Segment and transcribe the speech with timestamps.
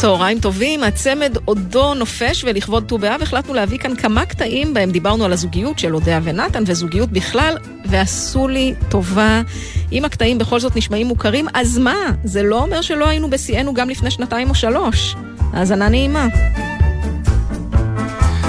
[0.00, 5.24] צהריים טובים, הצמד עודו נופש ולכבוד ט"ו באב החלטנו להביא כאן כמה קטעים בהם דיברנו
[5.24, 9.42] על הזוגיות של אודיה ונתן וזוגיות בכלל, ועשו לי טובה.
[9.92, 11.94] אם הקטעים בכל זאת נשמעים מוכרים, אז מה?
[12.24, 15.16] זה לא אומר שלא היינו בשיאנו גם לפני שנתיים או שלוש.
[15.52, 16.26] האזנה נעימה.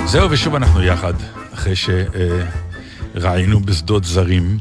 [0.06, 1.14] זהו, ושוב אנחנו יחד,
[1.54, 1.74] אחרי
[3.16, 4.58] שראינו בשדות זרים,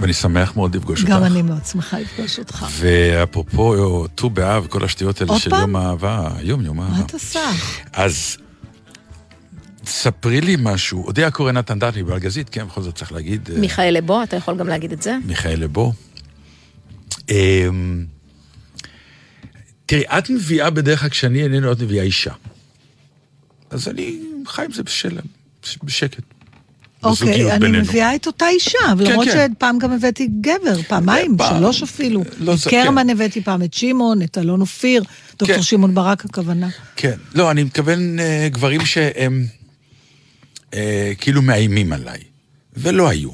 [0.00, 1.12] ואני שמח מאוד לפגוש אותך.
[1.12, 2.66] גם אני מאוד שמחה לפגוש אותך.
[2.70, 5.60] ואפרופו ט"ו באב, כל השטויות האלה של פעם?
[5.60, 7.04] יום האהבה, יום יום מה האהבה.
[7.04, 7.50] את עושה?
[7.92, 8.36] אז
[9.86, 13.50] ספרי לי משהו, אודיה קורא נתן דטלי בארגזית, כן, בכל זאת צריך להגיד.
[13.54, 15.16] אה, מיכאל לבו, אתה יכול גם להגיד את זה?
[15.24, 15.92] מיכאל לבו.
[17.28, 18.04] אמ,
[19.86, 22.32] תראי, את מביאה בדרך כלל כשאני איננו, את מביאה אישה.
[23.70, 25.24] אז אני חי עם זה בשלם,
[25.82, 26.22] בשקט.
[27.02, 27.78] אוקיי, אני בינינו.
[27.84, 29.52] מביאה את אותה אישה, כן, למרות כן.
[29.56, 31.58] שפעם גם הבאתי גבר, פעמיים, פעם.
[31.58, 32.24] שלוש אפילו.
[32.40, 33.10] לא את קרמן כן.
[33.10, 35.10] הבאתי פעם, את שמעון, את אלון אופיר, כן.
[35.38, 36.68] דוקטור שמעון ברק הכוונה.
[36.96, 37.14] כן.
[37.34, 39.46] לא, אני מתכוון אה, גברים שהם
[40.74, 42.18] אה, כאילו מאיימים עליי,
[42.76, 43.30] ולא היו.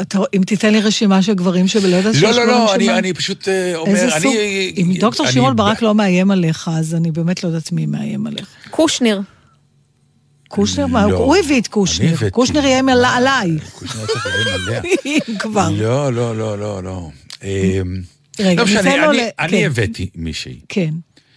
[0.00, 3.12] אתה- אם תיתן לי רשימה של גברים שלא יודעת שיש לא, לא, לא, אני, אני
[3.12, 4.22] פשוט אה, אומר, איזה אני...
[4.22, 4.34] סוג?
[4.76, 8.46] אם דוקטור שמעון ברק לא מאיים עליך, אז אני באמת לא יודעת מי מאיים עליך.
[8.70, 9.20] קושניר.
[10.48, 11.06] קושניר, מה?
[11.06, 11.16] לא.
[11.18, 12.10] הוא הביא את קושניר.
[12.14, 12.30] הבאתי.
[12.30, 13.50] קושניר איים על- עליי.
[13.72, 14.80] קושניר צריך לאיים עליה.
[15.06, 15.68] אם כבר.
[15.70, 17.10] לא, לא, לא, לא, לא.
[17.42, 17.80] אה,
[18.40, 19.66] רגע, לא משנה, אני- ל- אני כן.
[19.66, 20.60] הבאתי מישהי.
[20.68, 20.94] כן.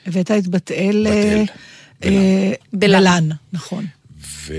[0.08, 1.08] הבאת את בת אל...
[1.09, 1.50] אה, בת
[2.04, 3.30] אל, אה, בלן.
[3.54, 3.86] נכון.
[4.45, 4.54] ו...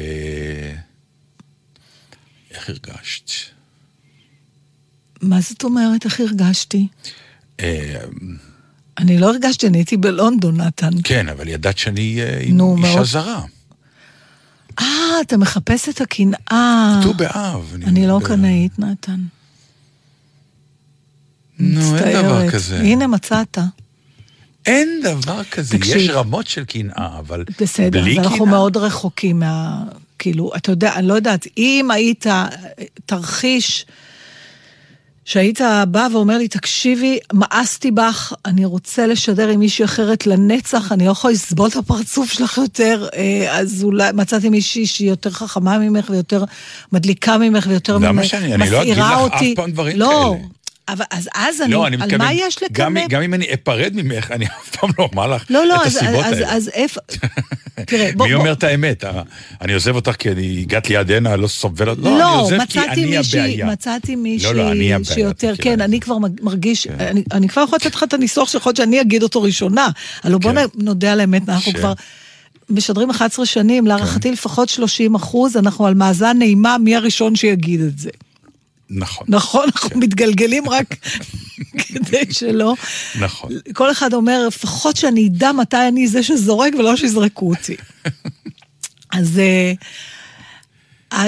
[2.50, 3.30] איך הרגשת?
[5.22, 6.86] מה זאת אומרת, איך הרגשתי?
[7.60, 8.00] אה,
[8.98, 10.90] אני לא הרגשתי, אני הייתי בלונדון, נתן.
[11.04, 13.02] כן, אבל ידעת שאני אה, אישה מאוד.
[13.06, 13.42] זרה.
[14.80, 17.00] אה, אתה מחפש את הקנאה.
[17.02, 17.76] ט"ו באב.
[17.86, 18.20] אני לא.
[18.24, 19.20] קנאית, נתן.
[21.58, 22.50] נו, אין דבר.
[22.50, 22.80] כזה.
[22.80, 23.58] הנה, מצאת.
[24.66, 25.78] אין דבר כזה.
[25.78, 25.96] תקשיב.
[25.96, 28.24] יש רמות של קנאה, אבל בסדר, בלי קנאה.
[28.26, 29.84] אנחנו מאוד רחוקים מה...
[30.18, 32.26] כאילו, אתה יודע, אני לא יודעת, אם היית
[33.06, 33.86] תרחיש
[35.24, 41.06] שהיית בא ואומר לי, תקשיבי, מאסתי בך, אני רוצה לשדר עם מישהי אחרת לנצח, אני
[41.06, 45.78] לא יכולה לסבול את הפרצוף שלך יותר, אה, אז אולי מצאתי מישהי שהיא יותר חכמה
[45.78, 46.44] ממך ויותר
[46.92, 49.54] מדליקה ממך ויותר למה ממ- שאני- אני לא אגיד מסעירה לך אף אותי.
[49.56, 50.48] פעם דברים לא, כאלה.
[50.88, 53.06] אבל אז, אז אני, לא, אני על מתכוון, מה יש גם, לקנא?
[53.08, 55.96] גם אם אני אפרד ממך, אני אף פעם לא אומר לך לא, לא, את אז,
[55.96, 56.52] הסיבות אז, האלה.
[56.54, 57.00] אז איפה...
[57.86, 58.26] תראה, בוא...
[58.26, 59.04] מי בוא- אומר את האמת?
[59.04, 59.22] אה,
[59.60, 62.02] אני עוזב אותך כי אני הגעת ליד הנה, לא סובל אותך?
[62.02, 63.66] לא, אני לא, עוזב כי מצאתי אני מישהי, הבעיה.
[63.66, 66.00] מצאתי מישהי לא, לא, אני הבעיה, שיותר, כן, את אני.
[66.00, 66.94] כבר מרגיש, כן.
[67.00, 69.88] אני, אני כבר יכולה לתת לך את הניסוח שיכול להיות שאני אגיד אותו ראשונה.
[70.22, 70.58] הלוא בוא כן.
[70.58, 71.92] נ- נודה על האמת, אנחנו ש- כבר
[72.70, 74.32] משדרים 11 שנים, להערכתי כן.
[74.32, 78.10] לפחות 30 אחוז, אנחנו על מאזן נעימה מי הראשון שיגיד את זה.
[78.92, 80.96] נכון, נכון, אנחנו מתגלגלים רק
[81.88, 82.74] כדי שלא.
[83.20, 83.52] נכון.
[83.72, 87.76] כל אחד אומר, לפחות שאני אדע מתי אני זה שזורק ולא שיזרקו אותי.
[89.12, 89.72] אז אה,
[91.12, 91.26] אה,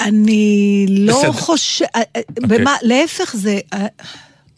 [0.00, 1.32] אני לא.
[1.32, 1.84] חושב...
[2.40, 3.58] במה, להפך זה...
[3.72, 3.86] אה,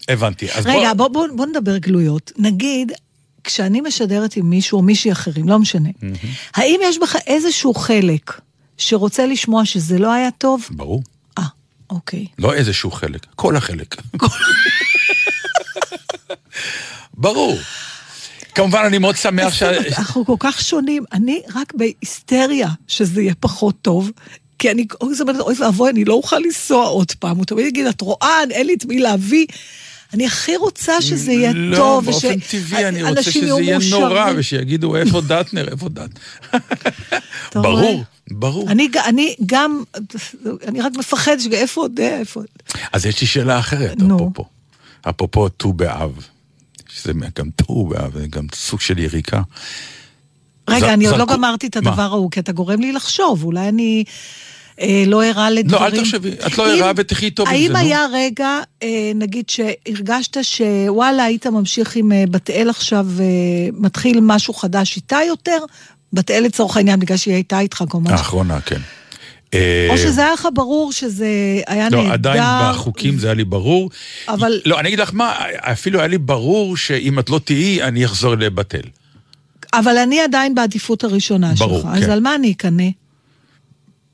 [0.09, 0.47] הבנתי.
[0.65, 1.09] רגע, בוא...
[1.09, 2.33] בוא, בוא, בוא נדבר גלויות.
[2.39, 2.93] נגיד,
[3.45, 5.89] כשאני משדרת עם מישהו או מישהי אחרים, לא משנה,
[6.55, 8.41] האם יש בך איזשהו חלק
[8.79, 10.69] שרוצה לשמוע שזה לא היה טוב?
[10.71, 11.03] ברור.
[11.93, 12.27] אוקיי.
[12.39, 13.97] לא איזשהו חלק, כל החלק.
[17.15, 17.59] ברור.
[18.55, 19.63] כמובן, אני מאוד שמח ש...
[19.63, 21.05] אנחנו כל כך שונים.
[21.13, 24.11] אני רק בהיסטריה שזה יהיה פחות טוב.
[24.59, 25.15] כי אני, אוי,
[25.61, 27.37] ואבוי, אני לא אוכל לנסוע עוד פעם.
[27.37, 29.47] הוא תמיד יגיד, את רואה, אין לי את מי להביא.
[30.15, 32.05] אני הכי רוצה שזה יהיה לא, טוב.
[32.05, 34.35] באופן וש- טבעי, אני רוצה שזה יהיה נורא, מאושרים.
[34.39, 36.11] ושיגידו, איפה דטנר, איפה דט.
[37.55, 38.05] ברור?
[38.31, 38.71] ברור.
[38.71, 39.83] אני, אני גם,
[40.69, 42.47] אני רק מפחד, איפה עוד, איפה עוד.
[42.93, 44.17] אז יש לי שאלה אחרת, נו.
[44.17, 44.45] אפרופו.
[45.09, 46.27] אפרופו ט"ו באב.
[46.89, 49.43] שזה גם ט"ו באב, זה גם סוג של יריקה.
[50.71, 51.77] רגע, ז- אני עוד לא זרקו- גמרתי את?
[51.77, 54.05] הדבר ההוא, כי אתה גורם לי לחשוב, אולי אני
[54.81, 55.83] אה, לא ערה לדברים.
[55.83, 57.79] לא, אל תחשבי, את לא ערה ותחי טוב עם האם זה, נו.
[57.79, 58.49] היה רגע,
[58.83, 63.25] אה, נגיד, שהרגשת שוואלה, היית ממשיך עם אה, בת אל עכשיו, אה,
[63.73, 65.59] מתחיל משהו חדש איתה יותר?
[66.13, 68.13] בת אל לצורך העניין, בגלל שהיא הייתה איתך כמובן.
[68.13, 68.81] האחרונה, כן.
[69.55, 71.27] אה, או שזה היה לך ברור שזה
[71.67, 72.03] היה נהדר.
[72.09, 72.43] לא, עדיין
[72.73, 73.91] בחוקים זה היה לי ברור.
[74.29, 78.05] אבל- לא, אני אגיד לך מה, אפילו היה לי ברור שאם את לא תהיי, אני
[78.05, 78.81] אחזור לבטל.
[79.75, 82.03] אבל אני עדיין בעדיפות הראשונה ברור, שלך, כן.
[82.03, 82.85] אז על מה אני אקנא?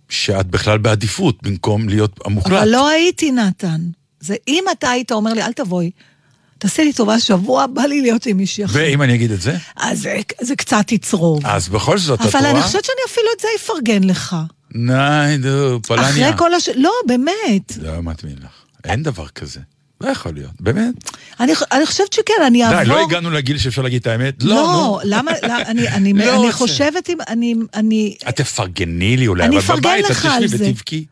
[0.09, 2.53] שאת בכלל בעדיפות, במקום להיות המוחלט.
[2.53, 3.81] אבל לא הייתי, נתן.
[4.21, 5.91] זה אם אתה היית אומר לי, אל תבואי,
[6.59, 8.77] תעשי לי טובה, שבוע בא לי להיות עם מישהי אחרת.
[8.77, 9.57] ואם אני אגיד את זה?
[9.77, 11.47] אז זה, זה קצת יצרוב.
[11.47, 12.51] אז בכל זאת, את אבל רואה?
[12.51, 14.37] אני חושבת שאני אפילו את זה אפרגן לך.
[14.75, 16.09] ני, נו, פולניה.
[16.11, 16.69] אחרי כל הש...
[16.75, 17.77] לא, באמת.
[17.83, 18.51] לא מתאים לך.
[18.85, 19.61] אין דבר כזה.
[20.01, 20.95] לא יכול להיות, באמת.
[21.41, 22.79] אני, אני חושבת שכן, אני אעבור...
[22.81, 24.43] די, לא הגענו לגיל שאפשר להגיד את האמת?
[24.43, 24.99] לא, לא, נו.
[25.05, 26.53] למה, למה, אני, אני, לא אני.
[26.53, 30.69] חושבת אם, אני, אני את תפרגני לי אולי, אבל בבית את תשבי.
[30.71, 31.05] ותבכי.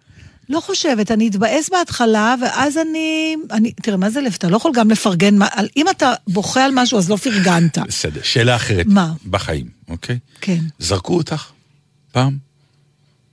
[0.49, 3.73] לא חושבת, אני אתבאס בהתחלה, ואז אני, אני...
[3.73, 4.35] תראה, מה זה לב?
[4.39, 7.79] אתה לא יכול גם לפרגן, על, אם אתה בוכה על משהו, אז לא פרגנת.
[7.79, 8.87] בסדר, שאלה אחרת.
[8.87, 9.13] מה?
[9.31, 10.19] בחיים, אוקיי?
[10.41, 10.59] כן.
[10.79, 11.47] זרקו אותך
[12.13, 12.37] פעם?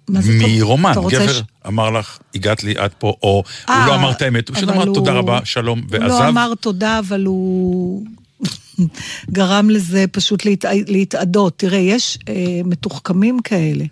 [0.10, 4.22] מרומן, גבר ש- אמר לך, הגעת לי עד פה, או הוא אה, לא אמר את
[4.22, 6.06] האמת, הוא פשוט אמר הוא- תודה רבה, שלום, הוא ועזב.
[6.08, 8.06] לא אמר תודה, אבל הוא
[9.32, 10.66] גרם לזה פשוט להת...
[10.88, 11.54] להתאדות.
[11.58, 12.34] תראה, יש אה,
[12.66, 13.86] מתוחכמים כאלה,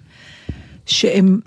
[0.86, 1.40] שהם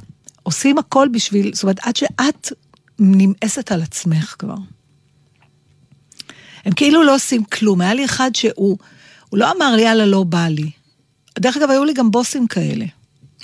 [0.45, 2.53] עושים הכל בשביל, זאת אומרת, עד שאת
[2.99, 4.55] נמאסת על עצמך כבר.
[6.65, 7.81] הם כאילו לא עושים כלום.
[7.81, 8.79] היה לי אחד שהוא,
[9.31, 10.71] הוא לא אמר לי, יאללה, לא בא לי.
[11.39, 12.85] דרך אגב, היו לי גם בוסים כאלה.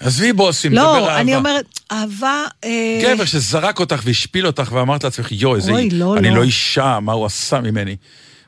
[0.00, 1.20] עזבי בוסים, דבר לא, אהבה.
[1.20, 2.44] אני אומרת, אהבה...
[2.64, 5.73] אה, גבר שזרק אותך והשפיל אותך ואמרת לעצמך, יואו, איזה...
[5.73, 6.37] אוי, לא, אני לא.
[6.37, 7.97] לא אישה, מה הוא עשה ממני?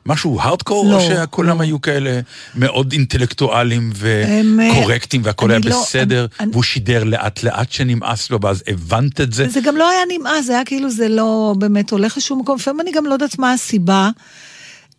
[0.05, 1.63] משהו הארדקור, לא, או שכולם לא.
[1.63, 2.19] היו כאלה
[2.55, 4.41] מאוד אינטלקטואלים אה,
[4.71, 9.21] וקורקטים והכל היה אני לא- בסדר, אני- והוא שידר לאט לאט שנמאס לו, ואז הבנת
[9.21, 9.47] את זה?
[9.49, 12.55] זה גם לא היה נמאס, זה היה כאילו זה לא באמת הולך לשום מקום.
[12.55, 14.09] לפעמים אני גם לא יודעת מה הסיבה.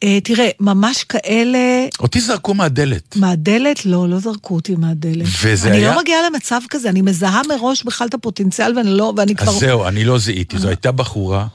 [0.02, 1.58] אה, תראה, ממש כאלה,
[2.00, 3.16] אותי זרקו מהדלת.
[3.16, 5.26] מהדלת, לא, לא זרקו אותי מהדלת.
[5.42, 9.12] וזה אני היה- לא מגיעה למצב כזה, אני מזהה מראש בכלל את הפוטנציאל ואני לא,
[9.16, 9.52] ואני כבר...
[9.52, 10.58] אז זהו, אני לא זיהיתי.
[10.58, 11.46] זו הייתה בחורה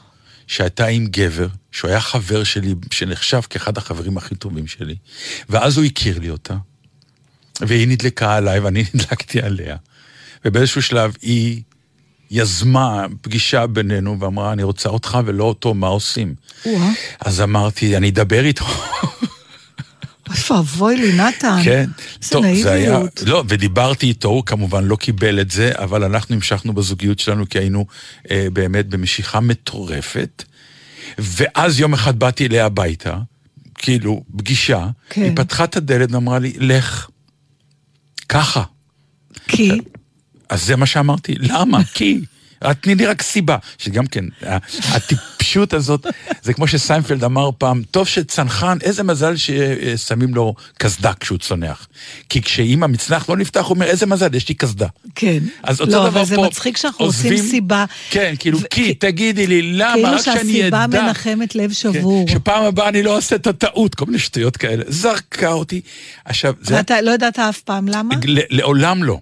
[0.50, 4.96] שהייתה עם גבר, שהוא היה חבר שלי, שנחשב כאחד החברים הכי טובים שלי,
[5.50, 6.56] ואז הוא הכיר לי אותה,
[7.62, 9.76] והיא נדלקה עליי ואני נדלקתי עליה.
[10.46, 11.62] ובאיזשהו שלב היא
[12.32, 16.36] יזמה פגישה בינינו ואמרה, אני רוצה אותך ולא אותו, מה עושים?
[17.20, 18.66] אז אמרתי, אני אדבר איתו.
[20.30, 21.60] אוי ואבוי לי, נתן.
[21.64, 21.90] כן,
[22.22, 23.24] איזה נאיביות.
[23.26, 27.60] לא, ודיברתי איתו, הוא כמובן לא קיבל את זה, אבל אנחנו המשכנו בזוגיות שלנו, כי
[27.60, 27.86] היינו
[28.32, 30.44] אה, באמת במשיכה מטורפת.
[31.18, 33.18] ואז יום אחד באתי אליה הביתה,
[33.76, 35.24] כאילו, פגישה, כן.
[35.24, 37.10] היא פתחה את הדלת ואמרה לי, לך.
[38.30, 38.64] ככה.
[39.48, 39.72] כי,
[40.50, 41.84] אז זה מה שאמרתי, למה?
[41.94, 42.22] כי.
[42.82, 43.58] תני לי רק סיבה.
[43.78, 44.26] שגם כן,
[44.92, 46.06] הטיפשות הזאת,
[46.44, 51.88] זה כמו שסיינפלד אמר פעם, טוב שצנחן, איזה מזל ששמים לו קסדה כשהוא צונח.
[52.30, 54.88] כי כשאם המצנח לא נפתח, הוא אומר, איזה מזל, יש לי קסדה.
[55.16, 55.40] כן.
[55.64, 57.86] אז אותו לא, דבר אבל זה פה, מצחיק שאנחנו עוזבים- סיבה.
[58.10, 60.78] כן, כאילו, ו- כי, תגידי לי, למה, כאילו רק שאני אדע.
[60.88, 62.28] שהסיבה מנחמת לב כן, שבור.
[62.30, 64.84] שפעם הבאה אני לא עושה את הטעות, כל מיני שטויות כאלה.
[64.88, 65.82] זרקה אותי.
[66.26, 66.76] עכשיו, זה...
[66.76, 68.16] ואתה לא ידעת אף פעם למה?
[68.50, 69.20] לעולם לא.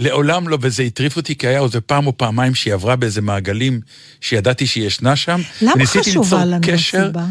[0.00, 3.80] לעולם לא, וזה הטריף אותי, כי היה איזה פעם או פעמיים שהיא עברה באיזה מעגלים
[4.20, 5.40] שידעתי שהיא ישנה שם.
[5.62, 7.24] למה חשובה לנו קשר, הסיבה?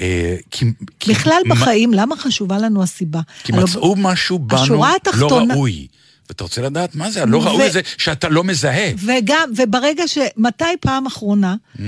[0.00, 0.64] אה, כי,
[1.00, 3.20] כי, בכלל מה- בחיים, למה חשובה לנו הסיבה?
[3.44, 5.86] כי הלוא- מצאו משהו בנו השורה לא התחתונה- ראוי.
[6.28, 7.22] ואתה רוצה לדעת מה זה?
[7.22, 8.90] הלא ו- ראוי זה שאתה לא מזהה.
[9.06, 10.18] וגם, וברגע ש...
[10.36, 11.80] מתי פעם אחרונה, Mm.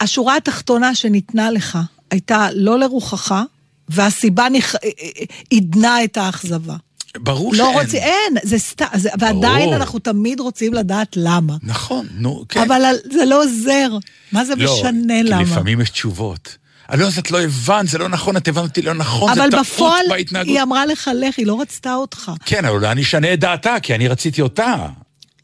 [0.00, 1.78] השורה התחתונה שניתנה לך
[2.10, 3.34] הייתה לא לרוחך,
[3.88, 4.74] והסיבה נכ...
[5.50, 6.76] עידנה את האכזבה.
[7.18, 7.78] ברור לא שאין.
[7.80, 8.84] רוצים, אין, זה סתם,
[9.18, 9.76] ועדיין ברור.
[9.76, 11.56] אנחנו תמיד רוצים לדעת למה.
[11.62, 12.60] נכון, נו, כן.
[12.60, 13.88] אבל זה לא עוזר.
[14.32, 15.42] מה זה לא, משנה כי למה?
[15.42, 16.56] לפעמים יש תשובות.
[16.94, 19.50] לא, אז את לא הבנת, זה לא נכון, את הבנת אותי לא נכון, זה אבל
[19.50, 20.48] טעות בפועל בהתנהגות.
[20.48, 22.32] היא אמרה לך, לך, היא לא רצתה אותך.
[22.44, 24.86] כן, אבל אולי אני אשנה את דעתה, כי אני רציתי אותה.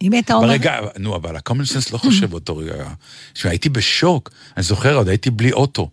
[0.03, 0.49] אם הייתה אומרת...
[0.49, 2.73] ברגע, נו, אבל ה-common sense לא חושב באותו רגע.
[3.33, 5.91] תשמע, הייתי בשוק, אני זוכר, עוד הייתי בלי אוטו.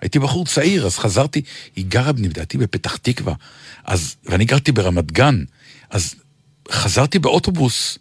[0.00, 1.42] הייתי בחור צעיר, אז חזרתי,
[1.76, 3.34] היא גרה, לדעתי, בפתח תקווה.
[3.84, 5.44] אז, ואני גרתי ברמת גן,
[5.90, 6.14] אז
[6.70, 7.98] חזרתי באוטובוס,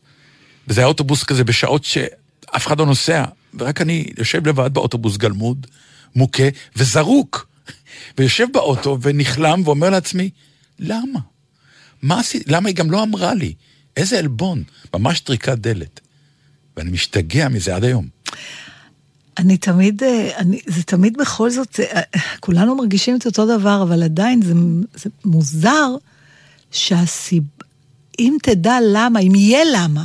[0.67, 3.25] וזה היה אוטובוס כזה בשעות שאף אחד לא נוסע,
[3.59, 5.67] ורק אני יושב לבד באוטובוס גלמוד,
[6.15, 6.43] מוכה
[6.75, 7.47] וזרוק.
[8.17, 10.29] ויושב באוטו ונכלם ואומר לעצמי,
[10.79, 11.19] למה?
[12.01, 12.51] מה עשיתי?
[12.51, 13.53] למה היא גם לא אמרה לי?
[13.97, 14.63] איזה עלבון,
[14.93, 15.99] ממש טריקת דלת.
[16.77, 18.07] ואני משתגע מזה עד היום.
[19.39, 22.01] אני תמיד, אה, אני, זה תמיד בכל זאת, אה,
[22.39, 24.53] כולנו מרגישים את אותו דבר, אבל עדיין זה,
[24.95, 25.95] זה מוזר
[26.71, 27.43] שהסיב...
[28.19, 30.03] אם תדע למה, אם יהיה למה,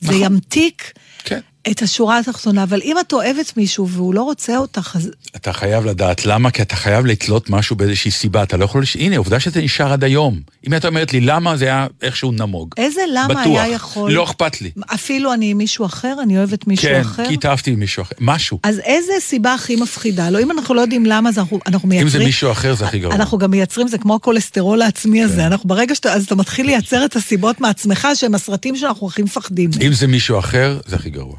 [0.00, 0.22] זה נכון.
[0.22, 0.92] ימתיק
[1.24, 1.40] כן.
[1.70, 5.84] את השורה התחתונה, אבל אם את אוהבת מישהו והוא לא רוצה אותך, אז אתה חייב
[5.84, 8.42] לדעת למה, כי אתה חייב לתלות משהו באיזושהי סיבה.
[8.42, 8.82] אתה לא יכול...
[8.82, 8.96] לש...
[8.96, 10.40] הנה, עובדה שזה נשאר עד היום.
[10.66, 12.74] אם את אומרת לי למה, זה היה איכשהו נמוג.
[12.76, 13.46] איזה למה בטוח.
[13.46, 14.12] היה יכול...
[14.12, 14.70] לא אכפת לי.
[14.94, 17.28] אפילו אני עם מישהו אחר, אני אוהבת מישהו כן, אחר.
[17.28, 18.14] כי התאהבתי במישהו אחר.
[18.20, 18.58] משהו.
[18.62, 20.30] אז איזה סיבה הכי מפחידה?
[20.30, 22.06] לא, אם אנחנו לא יודעים למה, אז אנחנו, אנחנו מייצרים...
[22.06, 23.14] אם זה מישהו אחר, זה הכי גרוע.
[23.14, 25.46] אנחנו גם מייצרים, זה כמו הכולסטרול העצמי הזה.
[25.46, 29.70] אנחנו ברגע שאתה, אז אתה מתחיל לייצר את הסיבות מעצמך, שהם הסרטים שאנחנו הכי מפחדים.
[29.86, 31.36] אם זה מישהו אחר, זה הכי גרוע.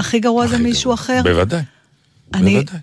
[0.00, 0.94] הכי גרוע זה הכי מישהו גרוע.
[0.94, 1.20] אחר.
[1.24, 1.62] בוודאי.
[2.34, 2.78] אני- בוודאי.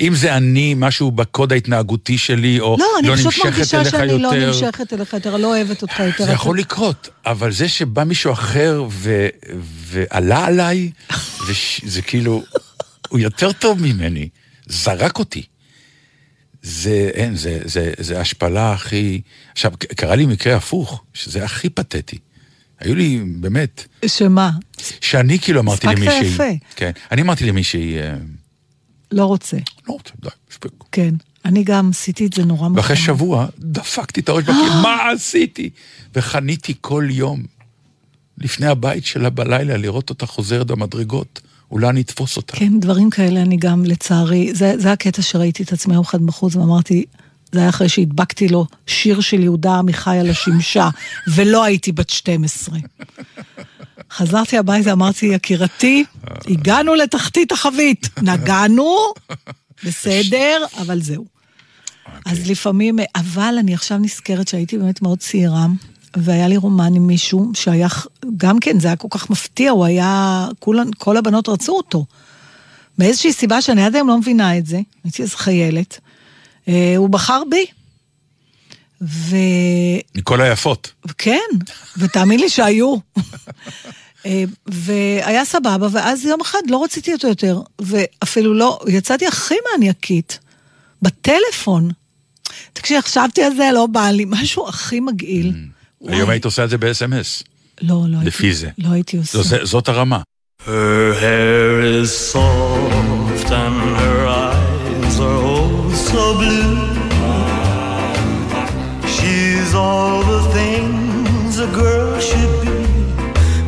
[0.00, 3.90] אם זה אני, משהו בקוד ההתנהגותי שלי, או לא, אני לא פשוט נמשכת מרגישה אליך
[3.90, 6.24] שאני לא יותר, נמשכת אליך יותר, לא אוהבת אותך יותר.
[6.24, 9.28] זה יכול לקרות, אבל זה שבא מישהו אחר ו...
[9.60, 10.90] ועלה עליי,
[11.48, 11.80] וש...
[11.86, 12.42] זה כאילו,
[13.08, 14.28] הוא יותר טוב ממני,
[14.66, 15.42] זרק אותי.
[16.62, 19.20] זה, אין, זה, זה, זה השפלה הכי...
[19.52, 22.18] עכשיו, קרה לי מקרה הפוך, שזה הכי פתטי.
[22.80, 24.50] היו לי, באמת, שמה?
[25.00, 26.34] שאני כאילו אמרתי הספקת למישהי...
[26.34, 26.52] יפה.
[26.76, 28.14] כן, אני אמרתי למישהי, אה,
[29.12, 29.56] לא רוצה.
[29.88, 30.72] לא רוצה, די, מספיק.
[30.92, 31.14] כן.
[31.44, 32.80] אני גם עשיתי את זה נורא מוכן.
[32.80, 35.70] ואחרי שבוע דפקתי את הראש בקיר, מה עשיתי?
[36.14, 37.42] וחניתי כל יום
[38.38, 42.56] לפני הבית שלה בלילה לראות אותה חוזרת במדרגות, אולי אני אתפוס אותה.
[42.56, 46.56] כן, דברים כאלה אני גם, לצערי, זה, זה הקטע שראיתי את עצמי יום אחד בחוץ
[46.56, 47.04] ואמרתי,
[47.52, 50.88] זה היה אחרי שהדבקתי לו שיר של יהודה עמיחי על השמשה,
[51.34, 52.78] ולא הייתי בת 12.
[54.12, 56.04] חזרתי הביתה, אמרתי, יקירתי,
[56.46, 58.08] הגענו לתחתית החבית.
[58.22, 58.96] נגענו,
[59.84, 61.24] בסדר, אבל זהו.
[62.26, 65.66] אז לפעמים, אבל אני עכשיו נזכרת שהייתי באמת מאוד צעירה,
[66.16, 67.88] והיה לי רומן עם מישהו שהיה,
[68.36, 72.04] גם כן, זה היה כל כך מפתיע, הוא היה, כולן, כל הבנות רצו אותו.
[72.98, 76.00] מאיזושהי סיבה שאני עד היום לא מבינה את זה, הייתי איזו חיילת,
[76.96, 77.66] הוא בחר בי.
[79.02, 79.36] ו...
[80.14, 80.92] מכל היפות.
[81.18, 81.48] כן,
[81.98, 82.96] ותאמין לי שהיו.
[84.26, 90.38] אה, והיה סבבה, ואז יום אחד לא רציתי אותו יותר, ואפילו לא, יצאתי הכי מניאקית,
[91.02, 91.90] בטלפון.
[92.72, 95.52] תקשיב, חשבתי על זה, לא בא לי, משהו הכי מגעיל.
[96.00, 96.14] וואי.
[96.14, 97.44] היום היית עושה את זה ב-SMS.
[97.82, 98.26] לא, לא הייתי.
[98.28, 98.68] לפי זה.
[98.78, 99.64] לא הייתי עושה.
[99.64, 100.20] זאת הרמה.
[100.66, 104.19] Her hair is soft and her
[106.12, 106.76] so blue.
[109.14, 112.78] She's all the things a girl should be,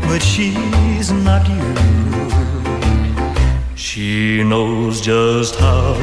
[0.08, 1.70] but she's not you.
[3.76, 5.94] She knows just how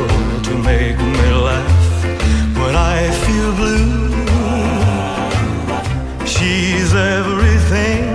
[0.48, 2.06] to make me laugh
[2.62, 4.00] when I feel blue.
[6.26, 8.09] She's everything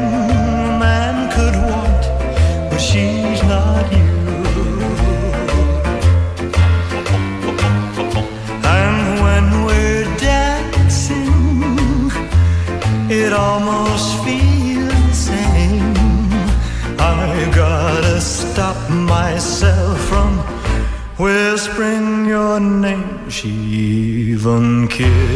[22.54, 23.28] your name.
[23.30, 25.33] She even kisses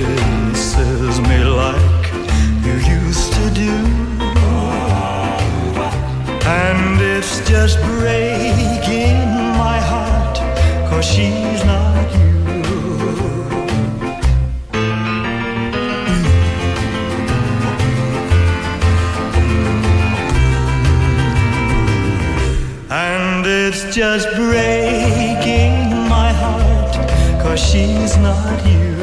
[28.39, 28.95] not you.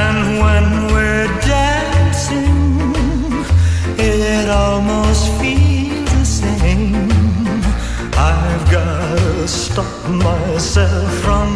[0.00, 2.56] And when we're dancing,
[3.98, 7.10] it almost feels the same.
[8.16, 11.50] I've gotta stop myself from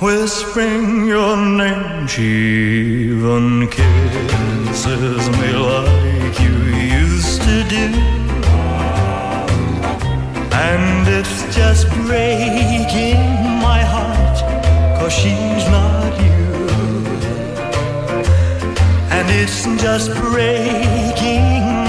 [0.00, 2.06] whispering your name.
[2.06, 2.30] She
[3.10, 5.95] even kisses me like
[12.06, 13.20] breaking
[13.66, 14.36] my heart,
[14.98, 16.44] cause she's not you.
[19.16, 21.44] And it's just breaking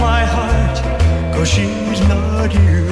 [0.07, 0.77] my heart,
[1.33, 2.83] cause she's not you.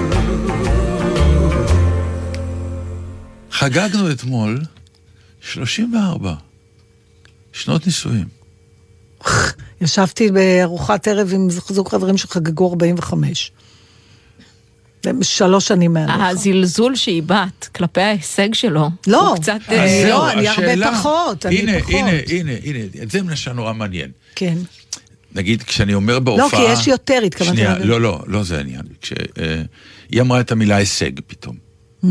[3.51, 4.61] חגגנו אתמול
[5.41, 6.33] 34
[7.53, 8.27] שנות נישואים.
[9.81, 13.51] ישבתי בארוחת ערב עם זוג חברים שחגגו 45.
[15.21, 16.13] שלוש שנים מהלך.
[16.19, 19.53] הזלזול שהיא בת כלפי ההישג שלו, לא, הוא קצת...
[19.67, 21.93] אני אה, אז לא, אני הרבה השאלה- פחות, אני הנה, פחות.
[21.93, 24.11] הנה, הנה, הנה, את זה למשל נורא מעניין.
[24.35, 24.57] כן.
[25.35, 26.49] נגיד, כשאני אומר בהופעה...
[26.49, 27.79] כי יש יותר, התכוונתי שנייה.
[27.79, 28.81] לא, לא, לא זה העניין.
[29.01, 31.55] כשהיא אמרה את המילה הישג פתאום.
[32.03, 32.07] Mm.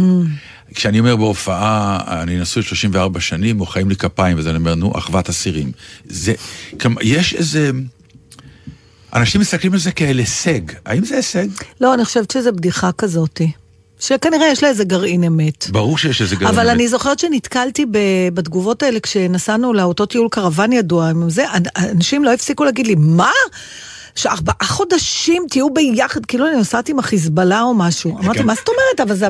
[0.75, 5.29] כשאני אומר בהופעה, אני נשוי 34 שנים, מוחאים לי כפיים, ואז אני אומר, נו, אחוות
[5.29, 5.73] אסירים.
[6.05, 6.33] זה,
[6.81, 7.71] כלומר, יש איזה...
[9.15, 10.61] אנשים מסתכלים על זה כאל הישג.
[10.87, 11.47] האם זה הישג?
[11.81, 13.51] לא, אני חושבת שזו בדיחה כזאתי.
[14.01, 15.67] שכנראה יש לה איזה גרעין אמת.
[15.71, 16.55] ברור שיש איזה גרעין.
[16.55, 16.75] אבל אמת.
[16.75, 17.99] אני זוכרת שנתקלתי ב-
[18.35, 23.31] בתגובות האלה כשנסענו לאותו טיול קרוון ידוע, זה, אנ- אנשים לא הפסיקו להגיד לי, מה?
[24.15, 28.19] שארבעה חודשים תהיו ביחד, כאילו אני נוסעת עם החיזבאללה או משהו.
[28.19, 28.47] אמרתי, כן.
[28.47, 29.11] מה זאת אומרת?
[29.11, 29.29] אבל זה...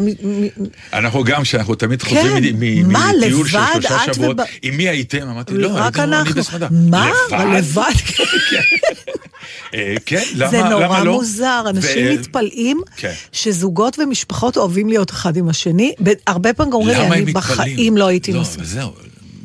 [0.92, 2.22] אנחנו גם, שאנחנו תמיד כן.
[2.22, 3.58] חוזרים מטיול של?
[3.72, 5.28] שלושה שבועות, עם מי הייתם?
[5.28, 6.42] אמרתי, לא, רק אנחנו.
[6.70, 7.10] מה?
[7.30, 7.56] לבד?
[7.56, 7.92] לבד?
[9.74, 11.12] אה, כן, למה זה למה נורא לא?
[11.12, 13.12] מוזר, אנשים מתפלאים כן.
[13.32, 15.94] שזוגות ומשפחות אוהבים להיות אחד עם השני.
[16.26, 17.32] הרבה פעמים אומרים לי, אני?
[17.32, 18.60] בחיים לא הייתי לא, נוסעת.
[18.60, 18.92] וזהו,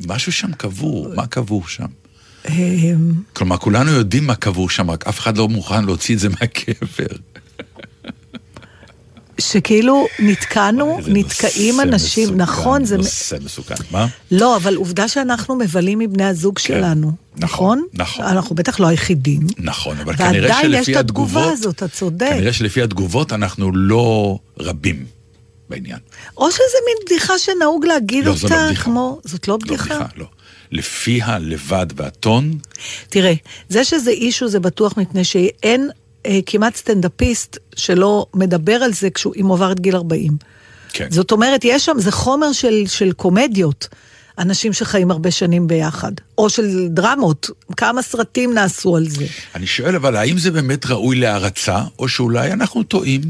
[0.07, 1.85] משהו שם קבור, מה קבור שם?
[3.33, 7.15] כלומר, כולנו יודעים מה קבור שם, רק אף אחד לא מוכן להוציא את זה מהקבר.
[9.39, 12.97] שכאילו נתקענו, נתקעים אנשים, מסוכן, נכון, זה...
[12.97, 13.75] נושא מסוכן.
[13.91, 14.07] מה?
[14.31, 17.85] לא, אבל עובדה שאנחנו מבלים עם בני הזוג שלנו, נכון?
[17.93, 18.25] נכון.
[18.25, 19.47] אנחנו בטח לא היחידים.
[19.57, 21.59] נכון, אבל כנראה ועדיין יש שלפי את התגובה התגובות...
[21.59, 22.29] הזאת, אתה צודק.
[22.29, 25.05] כנראה שלפי התגובות אנחנו לא רבים
[25.69, 25.99] בעניין.
[26.37, 28.83] או שזה מין בדיחה שנהוג להגיד לא, זו אותה, לא בדיחה.
[28.83, 29.19] כמו...
[29.25, 29.85] זאת לא לא בדיחה?
[29.85, 30.25] בדיחה, לא.
[30.71, 32.57] לפי הלבד והטון,
[33.09, 33.33] תראה,
[33.69, 35.89] זה שזה אישו זה בטוח מפני שאין
[36.25, 40.31] אה, כמעט סטנדאפיסט שלא מדבר על זה כשהוא אם הוא עבר את גיל 40.
[40.93, 41.07] כן.
[41.11, 43.87] זאת אומרת, יש שם, זה חומר של, של קומדיות.
[44.39, 49.25] אנשים שחיים הרבה שנים ביחד, או של דרמות, כמה סרטים נעשו על זה.
[49.55, 53.21] אני שואל, אבל האם זה באמת ראוי להערצה, או שאולי אנחנו טועים?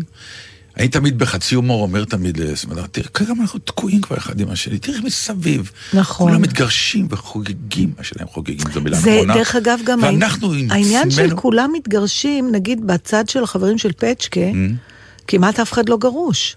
[0.80, 4.80] אני תמיד בחצי הומור אומר תמיד לסמדר, תראה, כמה אנחנו תקועים כבר אחד עם השני,
[4.80, 5.72] תראה מסביב.
[5.94, 6.28] נכון.
[6.28, 9.34] כולם מתגרשים וחוגגים, מה שלהם חוגגים, זו מילה זה, נכונה.
[9.34, 14.40] דרך אגב, גם ואנחנו עם העניין של כולם מתגרשים, נגיד בצד של החברים של פצ'קה,
[15.28, 16.56] כמעט אף אחד לא גרוש.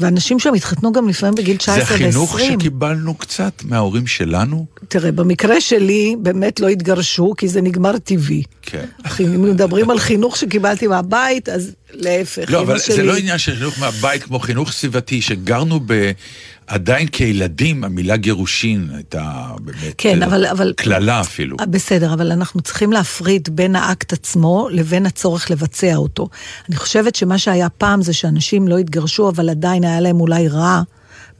[0.00, 1.98] ואנשים שם התחתנו גם לפעמים בגיל 19 זה ו-20.
[1.98, 4.66] חינוך שקיבלנו קצת מההורים שלנו?
[4.88, 8.42] תראה, במקרה שלי באמת לא התגרשו, כי זה נגמר טבעי.
[8.62, 8.84] כן.
[9.20, 12.50] אם מדברים על חינוך שקיבלתי מהבית, אז להפך.
[12.50, 12.96] לא, אבל שלי...
[12.96, 16.10] זה לא עניין של חינוך מהבית כמו חינוך סביבתי, שגרנו ב...
[16.66, 19.22] עדיין כילדים, המילה גירושין הייתה
[19.60, 19.94] באמת...
[19.98, 21.56] כן, אה, אבל- אבל- קללה אפילו.
[21.60, 26.28] אה, בסדר, אבל אנחנו צריכים להפריד בין האקט עצמו לבין הצורך לבצע אותו.
[26.68, 30.82] אני חושבת שמה שהיה פעם זה שאנשים לא התגרשו, אבל עדיין היה להם אולי רע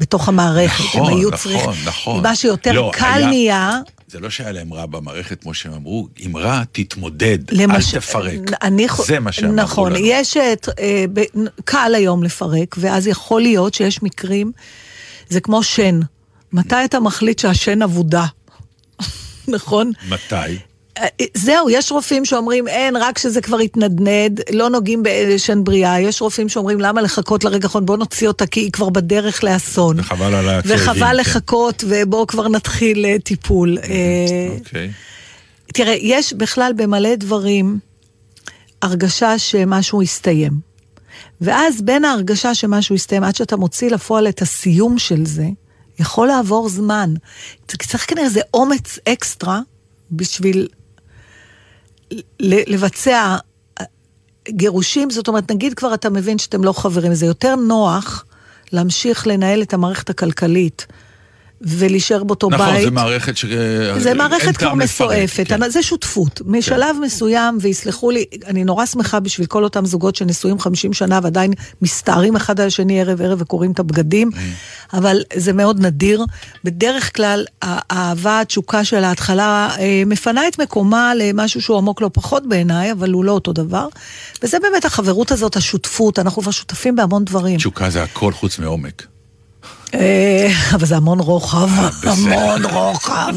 [0.01, 0.85] בתוך המערכת.
[0.85, 1.71] נכון, הם היו נכון, צריכים...
[1.87, 2.23] נכון.
[2.23, 3.79] מה שיותר לא, קל היה- נהיה...
[4.09, 8.41] זה לא שהיה להם רע במערכת, כמו שהם אמרו, אם רע, תתמודד, למש- אל תפרק.
[8.63, 10.05] אני, זה מה שאמרו נכון, לנו.
[10.07, 11.21] יש את, אה, ב,
[11.65, 14.53] קל היום לפרק, ואז יכול להיות שיש מקרים,
[15.29, 16.01] זה כמו שן.
[16.53, 18.27] מתי אתה מחליט שהשן אבודה?
[19.49, 19.93] נכון?
[20.09, 20.59] מתי?
[21.35, 26.01] זהו, יש רופאים שאומרים, אין, רק שזה כבר התנדנד, לא נוגעים בשן בריאה.
[26.01, 27.87] יש רופאים שאומרים, למה לחכות לרגע האחרון?
[27.87, 30.01] בוא נוציא אותה, כי היא כבר בדרך לאסון.
[30.01, 30.77] וחבל על הכאבים.
[30.77, 31.17] וחבל כן.
[31.17, 33.79] לחכות, ובואו כבר נתחיל אה, טיפול.
[33.79, 34.91] אה, אוקיי.
[35.67, 37.79] תראה, יש בכלל במלא דברים
[38.83, 40.74] הרגשה שמשהו הסתיים.
[41.45, 45.47] ואז בין ההרגשה שמשהו הסתיים עד שאתה מוציא לפועל את הסיום של זה,
[45.99, 47.15] יכול לעבור זמן.
[47.69, 49.61] צריך כנראה איזה אומץ אקסטרה
[50.13, 50.69] בשביל
[52.41, 53.37] לבצע
[54.49, 58.25] גירושים, זאת אומרת, נגיד כבר אתה מבין שאתם לא חברים, זה יותר נוח
[58.73, 60.87] להמשיך לנהל את המערכת הכלכלית
[61.61, 62.85] ולהישאר באותו נכון, בית.
[62.85, 63.45] זה מערכת ש...
[63.99, 65.71] זה מערכת כבר מסועפת, כן.
[65.71, 66.41] זה שותפות.
[66.47, 71.53] משלב מסוים, ויסלחו לי, אני נורא שמחה בשביל כל אותם זוגות שנשואים 50 שנה ועדיין
[71.83, 74.97] מסתערים אחד על השני ערב ערב וקוראים את הבגדים, Mm.
[74.97, 76.25] אבל זה מאוד נדיר.
[76.65, 82.49] בדרך כלל, האהבה, התשוקה של ההתחלה אה, מפנה את מקומה למשהו שהוא עמוק לא פחות
[82.49, 83.89] בעיניי, אבל הוא לא אותו דבר.
[84.43, 87.57] וזה באמת החברות הזאת, השותפות, אנחנו כבר שותפים בהמון דברים.
[87.57, 89.14] תשוקה זה הכל חוץ מעומק.
[89.95, 91.71] אה, אבל זה המון רוחב,
[92.03, 92.11] בסדר.
[92.11, 93.35] המון רוחב.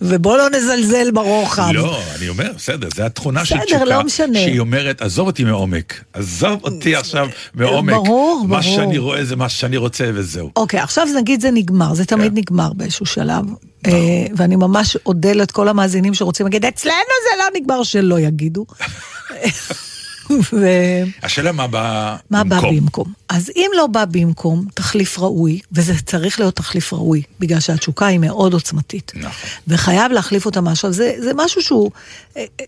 [0.00, 1.70] ובוא לא נזלזל ברוחב.
[1.72, 3.84] לא, אני אומר, בסדר, זו התכונה של בסדר, תשוקה.
[3.84, 4.38] לא משנה.
[4.38, 6.04] שהיא אומרת, עזוב אותי מעומק.
[6.12, 7.94] עזוב אותי עכשיו מעומק.
[7.94, 8.76] ברור, מה ברור.
[8.76, 10.50] שאני רואה זה מה שאני רוצה וזהו.
[10.56, 12.38] אוקיי, עכשיו נגיד זה נגמר, זה תמיד כן.
[12.38, 13.44] נגמר באיזשהו שלב.
[13.86, 13.92] אה,
[14.36, 18.66] ואני ממש אודה לאת כל המאזינים שרוצים להגיד, אצלנו זה לא נגמר, שלא יגידו.
[20.52, 22.76] ו- השאלה מה בא מה בא במקום.
[22.76, 23.12] במקום?
[23.28, 28.18] אז אם לא בא במקום תחליף ראוי, וזה צריך להיות תחליף ראוי, בגלל שהתשוקה היא
[28.18, 29.12] מאוד עוצמתית.
[29.14, 29.50] נכון.
[29.68, 30.92] וחייב להחליף אותה משהו.
[30.92, 31.90] זה, זה משהו שהוא...
[32.36, 32.64] אה, אה,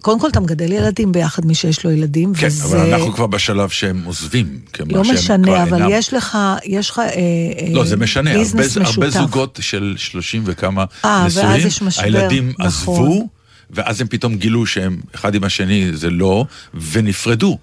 [0.00, 2.64] קודם כל, אתה מגדל ילדים ביחד, מי שיש לו ילדים, כן, וזה...
[2.64, 4.60] אבל אנחנו כבר בשלב שהם עוזבים.
[4.86, 5.88] לא משנה, אבל אינם.
[5.90, 9.10] יש לך, יש לך אה, אה, לא, זה משנה, הרבה, הרבה.
[9.10, 12.66] זוגות של 30 וכמה אה, ואז נשואים, הילדים נכון.
[12.66, 13.28] עזבו,
[13.72, 17.58] ואז הם פתאום גילו שהם אחד עם השני זה לא, ונפרדו.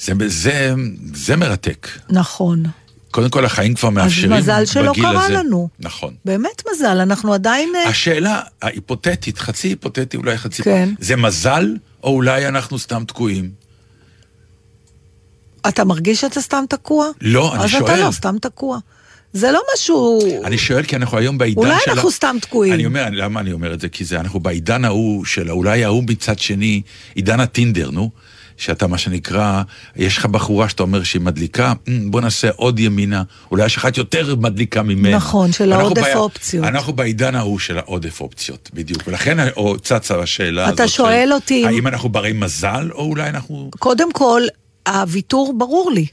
[0.00, 0.74] זה, זה,
[1.14, 1.88] זה מרתק.
[2.10, 2.62] נכון.
[3.10, 5.34] קודם כל החיים כבר אז מאפשרים מזל שלא בגיל קרה הזה.
[5.34, 5.68] לנו.
[5.78, 6.14] נכון.
[6.24, 7.72] באמת מזל, אנחנו עדיין...
[7.76, 10.62] אה, השאלה ההיפותטית, חצי היפותטי, אולי חצי...
[10.62, 10.88] כן.
[10.98, 13.50] זה מזל, או אולי אנחנו סתם תקועים?
[15.68, 17.06] אתה מרגיש שאתה סתם תקוע?
[17.20, 18.04] לא, אני אז אתה שואל.
[18.04, 18.78] לא, סתם תקוע.
[19.36, 20.18] זה לא משהו...
[20.44, 21.90] אני שואל כי אנחנו היום בעידן אולי של...
[21.90, 22.72] אנחנו ה- סתם תקועים.
[22.74, 23.88] אני אומר, למה אני אומר את זה?
[23.88, 26.82] כי זה, אנחנו בעידן ההוא של אולי ההוא מצד שני,
[27.14, 28.10] עידן הטינדר, נו.
[28.58, 29.62] שאתה, מה שנקרא,
[29.96, 33.96] יש לך בחורה שאתה אומר שהיא מדליקה, "אמ, בוא נעשה עוד ימינה, אולי יש אחת
[33.98, 35.16] יותר מדליקה ממנה.
[35.16, 36.64] נכון, של אנחנו העודף בעיה- אופציות.
[36.64, 39.02] אנחנו בעידן ההוא של העודף אופציות, בדיוק.
[39.06, 43.28] ולכן או צצה השאלה אתה הזאת שואל אותי אם- האם אנחנו ברי מזל, או אולי
[43.28, 43.70] אנחנו...
[43.78, 44.42] קודם כל,
[44.88, 46.06] הוויתור ברור לי.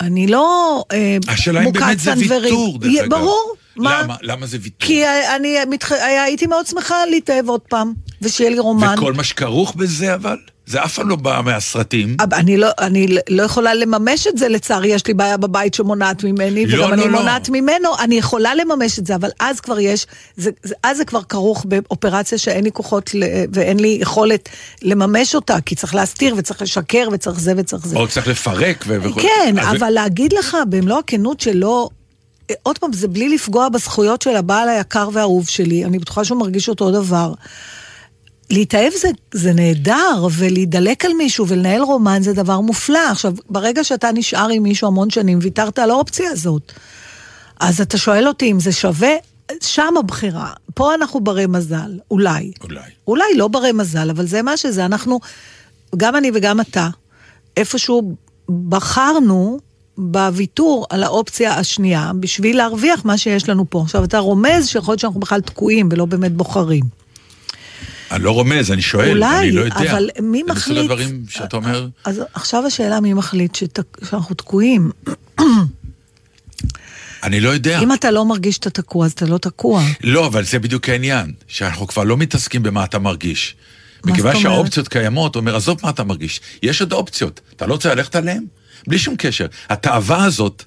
[0.00, 2.12] אני לא אה, השאלה אם באמת זה.
[2.16, 3.10] ויתור, דרך אגב.
[3.10, 3.54] ברור.
[3.76, 4.02] מה?
[4.02, 4.16] למה?
[4.22, 4.88] למה זה ויתור?
[4.88, 5.04] כי
[5.36, 5.92] אני מתח...
[5.92, 8.94] הייתי מאוד שמחה להתאהב עוד פעם, ושיהיה לי רומן.
[8.98, 10.36] וכל מה שכרוך בזה אבל?
[10.68, 12.16] זה אף פעם לא בא מהסרטים.
[12.20, 16.24] אבל אני לא, אני לא יכולה לממש את זה, לצערי, יש לי בעיה בבית שמונעת
[16.24, 17.18] ממני, לא, וגם לא, אני לא.
[17.18, 21.04] מונעת ממנו, אני יכולה לממש את זה, אבל אז כבר יש, זה, זה, אז זה
[21.04, 24.48] כבר כרוך באופרציה שאין לי כוחות ל, ואין לי יכולת
[24.82, 27.96] לממש אותה, כי צריך להסתיר וצריך לשקר וצריך זה וצריך זה.
[27.96, 29.14] או צריך לפרק ו...
[29.14, 31.88] כן, אבל להגיד לך במלוא הכנות שלא...
[32.62, 36.68] עוד פעם, זה בלי לפגוע בזכויות של הבעל היקר והאהוב שלי, אני בטוחה שהוא מרגיש
[36.68, 37.32] אותו דבר.
[38.50, 43.10] להתאהב זה, זה נהדר, ולהידלק על מישהו ולנהל רומן זה דבר מופלא.
[43.10, 46.72] עכשיו, ברגע שאתה נשאר עם מישהו המון שנים, ויתרת על האופציה הזאת.
[47.60, 49.12] אז אתה שואל אותי אם זה שווה,
[49.60, 50.52] שם הבחירה.
[50.74, 52.52] פה אנחנו ברי מזל, אולי.
[52.62, 52.80] אולי.
[53.06, 54.84] אולי לא ברי מזל, אבל זה מה שזה.
[54.84, 55.20] אנחנו,
[55.96, 56.88] גם אני וגם אתה,
[57.56, 58.14] איפשהו
[58.68, 59.58] בחרנו
[59.98, 63.82] בוויתור על האופציה השנייה, בשביל להרוויח מה שיש לנו פה.
[63.82, 66.97] עכשיו, אתה רומז שיכול להיות שאנחנו בכלל תקועים ולא באמת בוחרים.
[68.10, 69.92] אני לא רומז, אני שואל, אולי, אני לא יודע.
[69.92, 73.78] אבל מי זה מסוג מחליט- הדברים שאתה אומר, אז עכשיו השאלה מי מחליט שת...
[74.10, 74.90] שאנחנו תקועים.
[77.24, 77.80] אני לא יודע.
[77.80, 79.82] אם אתה לא מרגיש שאתה תקוע, אז אתה לא תקוע.
[80.04, 83.54] לא, אבל זה בדיוק העניין, שאנחנו כבר לא מתעסקים במה אתה מרגיש.
[84.06, 84.40] מכיוון?
[84.40, 88.44] שהאופציות קיימות, אומר, עזוב מה אתה מרגיש, יש עוד אופציות, אתה לא רוצה ללכת עליהן?
[88.86, 89.46] בלי שום קשר.
[89.68, 90.64] התאווה הזאת,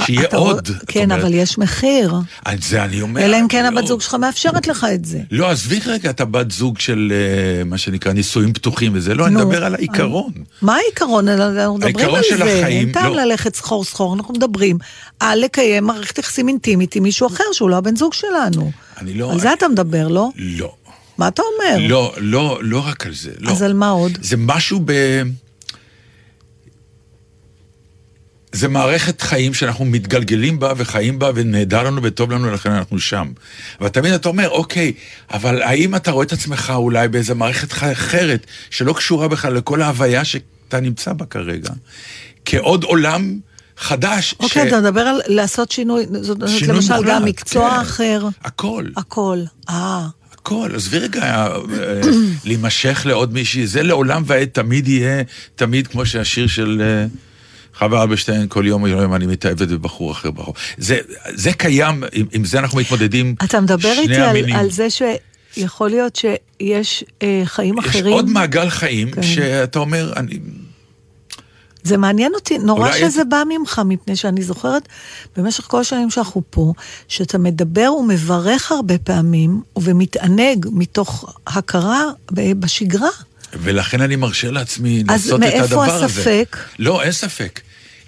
[0.00, 2.14] שיהיה עוד, כן, אומרת, אבל יש מחיר.
[2.52, 3.20] את זה אני אומר.
[3.20, 3.78] אלא אם כן לא.
[3.78, 5.20] הבת זוג שלך מאפשרת לך את זה.
[5.30, 9.34] לא, עזבי רגע את הבת זוג של אה, מה שנקרא נישואים פתוחים וזה, לא, אני
[9.34, 10.32] נו, מדבר על העיקרון.
[10.62, 11.28] מה העיקרון?
[11.28, 12.44] אנחנו מדברים על של זה.
[12.44, 13.22] החיים, אין טעם לא.
[13.22, 14.78] ללכת סחור סחור, אנחנו מדברים
[15.20, 18.70] על לקיים מערכת יחסים אינטימית עם מישהו אחר שהוא לא הבן זוג שלנו.
[18.98, 19.32] אני לא...
[19.32, 20.28] על זה אתה מדבר, לא?
[20.36, 20.74] לא.
[21.18, 21.86] מה אתה אומר?
[21.88, 23.30] לא, לא, לא רק על זה.
[23.38, 23.50] לא.
[23.50, 24.18] אז על מה עוד?
[24.20, 24.92] זה משהו ב...
[28.54, 33.32] זה מערכת חיים שאנחנו מתגלגלים בה וחיים בה ונהדר לנו וטוב לנו ולכן אנחנו שם.
[33.80, 34.92] אבל תמיד אתה אומר, אוקיי,
[35.30, 40.24] אבל האם אתה רואה את עצמך אולי באיזה מערכת אחרת שלא קשורה בכלל לכל ההוויה
[40.24, 41.70] שאתה נמצא בה כרגע?
[42.44, 43.38] כעוד עולם
[43.76, 44.34] חדש.
[44.40, 47.80] אוקיי, אתה מדבר על לעשות שינוי, זאת אומרת, למשל מוחלט, גם מקצוע כן.
[47.80, 48.28] אחר.
[48.44, 48.84] הכל.
[48.96, 49.38] הכל.
[49.68, 50.06] אה.
[50.32, 51.56] הכל, עזבי רגע אה,
[52.44, 55.22] להימשך לעוד מישהי, זה לעולם ועד תמיד יהיה,
[55.54, 57.06] תמיד כמו שהשיר של אה,
[57.78, 60.54] חווה אלברשטיין, כל יום ויום אני מתאהבת בבחור אחר בחור.
[60.78, 60.98] זה,
[61.34, 64.56] זה קיים, עם, עם זה אנחנו מתמודדים, אתה מדבר שני איתי על, המינים.
[64.56, 68.12] על זה שיכול להיות שיש אה, חיים יש אחרים.
[68.12, 69.22] עוד מעגל חיים כן.
[69.22, 70.38] שאתה אומר, אני,
[71.84, 74.88] זה מעניין אותי, נורא אולי שזה בא ממך, מפני שאני זוכרת
[75.36, 76.72] במשך כל השנים שאנחנו פה,
[77.08, 83.08] שאתה מדבר ומברך הרבה פעמים, ומתענג מתוך הכרה בשגרה.
[83.62, 86.04] ולכן אני מרשה לעצמי אז לעשות את מאיפה הדבר הזה.
[86.20, 86.56] הספק?
[86.78, 87.60] לא, אין ספק.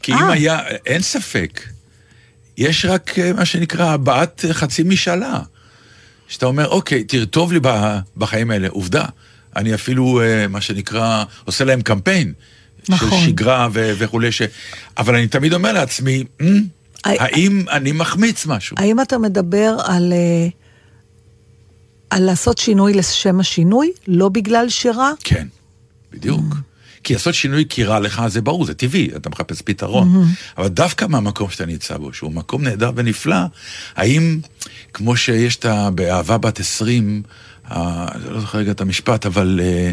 [0.02, 0.20] כי אה.
[0.20, 1.60] אם היה, אין ספק.
[2.58, 5.40] יש רק אה, מה שנקרא הבעת אה, חצי משאלה.
[6.28, 7.60] שאתה אומר, אוקיי, תרטוב לי
[8.16, 9.04] בחיים האלה, עובדה.
[9.56, 12.32] אני אפילו, אה, מה שנקרא, עושה להם קמפיין.
[12.88, 13.10] נכון.
[13.10, 14.42] של שגרה ו- וכולי, ש...
[14.98, 16.62] אבל אני תמיד אומר לעצמי, "אמ,
[17.04, 18.76] הי- האם אני מחמיץ משהו?
[18.80, 20.48] האם אתה מדבר על, אה,
[22.10, 25.10] על לעשות שינוי לשם השינוי, לא בגלל שרע?
[25.24, 25.46] כן,
[26.12, 26.44] בדיוק.
[27.04, 30.24] כי לעשות שינוי כי רע לך, זה ברור, זה טבעי, אתה מחפש פתרון.
[30.58, 33.36] אבל דווקא מהמקום שאתה נמצא בו, שהוא מקום נהדר ונפלא,
[33.96, 34.40] האם,
[34.92, 35.90] כמו שיש את ה...
[35.90, 37.22] באהבה בת 20,
[37.64, 39.92] ה- אני לא זוכר רגע את המשפט, אבל אה,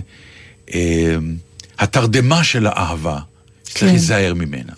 [0.74, 1.16] אה,
[1.80, 3.20] התרדמה של האהבה,
[3.64, 3.86] צריך כן.
[3.86, 4.74] להיזהר ממנה.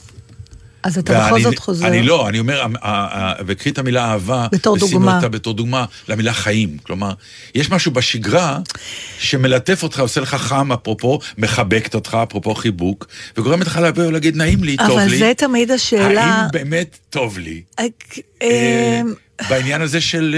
[0.85, 1.87] אז אתה בכל זאת חוזר.
[1.87, 2.65] אני לא, אני אומר,
[3.45, 5.15] וקחי את המילה אהבה, בתור ושימי דוגמה.
[5.15, 6.77] אותה בתור דוגמה למילה חיים.
[6.83, 7.13] כלומר,
[7.55, 8.59] יש משהו בשגרה
[9.19, 14.63] שמלטף אותך, עושה לך חם, אפרופו, מחבקת אותך, אפרופו חיבוק, וגורמת לך לבוא ולהגיד, נעים
[14.63, 15.17] לי, טוב אבל לי.
[15.17, 16.23] זה תמיד השאלה...
[16.23, 17.61] האם באמת טוב לי?
[17.79, 17.85] אה,
[18.41, 19.01] אה, אה,
[19.49, 20.35] בעניין הזה של...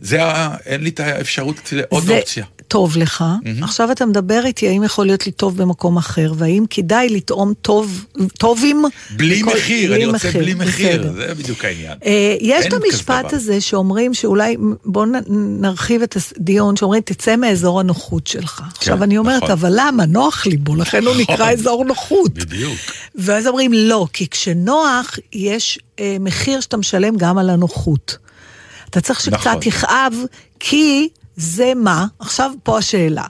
[0.00, 0.22] זה.
[0.66, 2.44] אין לי את האפשרות לעוד אופציה.
[2.68, 3.24] טוב לך,
[3.62, 8.04] עכשיו אתה מדבר איתי האם יכול להיות לי טוב במקום אחר, והאם כדאי לטעום טוב,
[8.38, 8.84] טובים...
[9.16, 11.12] בלי בכל- מחיר, אני רוצה בלי מחיר, בסדר.
[11.12, 11.98] זה בדיוק העניין.
[12.04, 13.32] אה, יש את המשפט.
[13.32, 15.06] הזה שאומרים שאולי, בואו
[15.60, 18.62] נרחיב את הדיון, שאומרים תצא מאזור הנוחות שלך.
[18.76, 19.50] עכשיו אני אומרת, נכון.
[19.50, 20.06] אבל למה?
[20.06, 21.48] נוח לי בו, לכן הוא נקרא נכון.
[21.48, 22.34] אזור נוחות.
[22.34, 22.78] בדיוק.
[23.14, 28.16] ואז אומרים לא, כי כשנוח, יש אה, מחיר שאתה משלם גם על הנוחות.
[28.90, 29.60] אתה צריך שקצת נכון.
[29.64, 30.14] יכאב,
[30.60, 32.06] כי זה מה?
[32.18, 33.24] עכשיו פה השאלה.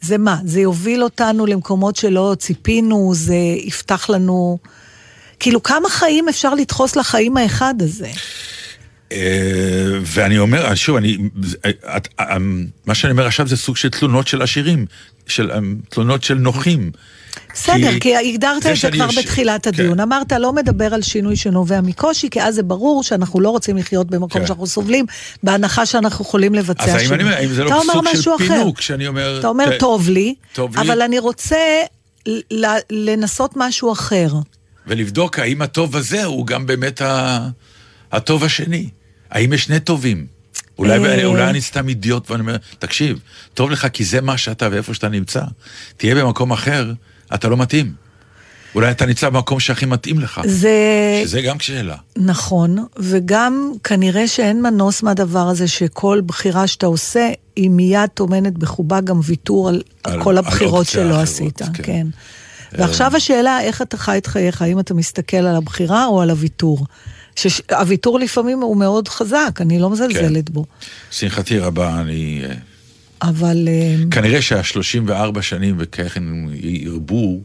[0.00, 0.36] זה מה?
[0.44, 4.58] זה יוביל אותנו למקומות שלא ציפינו, זה יפתח לנו...
[5.40, 8.10] כאילו, כמה חיים אפשר לדחוס לחיים האחד הזה?
[9.12, 9.18] אה,
[10.02, 11.18] ואני אומר, שוב, אני,
[11.96, 12.36] את- אה,
[12.86, 14.86] מה שאני אומר עכשיו זה סוג של תלונות של עשירים,
[15.26, 16.90] של אה, תלונות של נוחים.
[17.54, 19.68] בסדר, כי הגדרת זה את זה כבר יושב- בתחילת כן.
[19.70, 20.00] הדיון.
[20.00, 24.06] אמרת, לא מדבר על שינוי שנובע מקושי, כי אז זה ברור שאנחנו לא רוצים לחיות
[24.06, 24.46] במקום כן.
[24.46, 25.06] שאנחנו סובלים,
[25.42, 27.14] בהנחה שאנחנו יכולים לבצע אז האם שינוי.
[27.14, 28.46] אני אומר, האם זה לא סוג של משהו אחר.
[28.46, 29.38] פינוק, שאני אומר...
[29.38, 30.82] אתה אומר, ת- טוב לי, טוב לי.
[30.82, 31.58] אבל אני רוצה
[32.50, 34.28] ל- לנסות משהו אחר.
[34.86, 37.48] ולבדוק האם הטוב הזה הוא גם באמת ה-
[38.12, 38.88] הטוב השני.
[39.30, 40.26] האם יש שני טובים?
[40.78, 41.24] אולי, אה.
[41.24, 43.18] אולי אני סתם אידיוט ואני אומר, תקשיב,
[43.54, 45.40] טוב לך כי זה מה שאתה ואיפה שאתה נמצא.
[45.96, 46.92] תהיה במקום אחר,
[47.34, 47.92] אתה לא מתאים.
[48.74, 50.40] אולי אתה נמצא במקום שהכי מתאים לך.
[50.46, 50.70] זה
[51.24, 51.96] שזה גם שאלה.
[52.16, 59.00] נכון, וגם כנראה שאין מנוס מהדבר הזה שכל בחירה שאתה עושה, היא מיד טומנת בחובה
[59.00, 61.58] גם ויתור על, על- על כל על הבחירות אופציה שלא אחרות, עשית.
[61.58, 61.72] כן.
[61.72, 61.82] כן.
[61.82, 62.06] כן.
[62.82, 66.86] ועכשיו השאלה, איך אתה חי את חייך, האם אתה מסתכל על הבחירה או על הוויתור?
[67.36, 70.52] שהוויתור לפעמים הוא מאוד חזק, אני לא מזלזלת כן.
[70.54, 70.64] בו.
[71.10, 72.42] שמחתי רבה, אני...
[73.22, 77.40] אבל אה, כנראה שה-34 שנים וכך הם ירבו,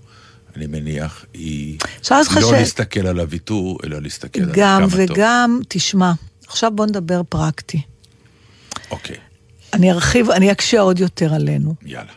[0.56, 1.78] אני מניח, היא
[2.12, 5.16] לא ש- להסתכל על הוויתור, אלא להסתכל על גם כמה טוב.
[5.18, 6.12] וגם, תשמע,
[6.48, 7.82] עכשיו בוא נדבר פרקטי.
[8.92, 9.16] אוקיי,
[9.74, 11.76] אני ארחיב, אני אקשה עוד יותר עלינו.
[11.86, 12.12] יאללה.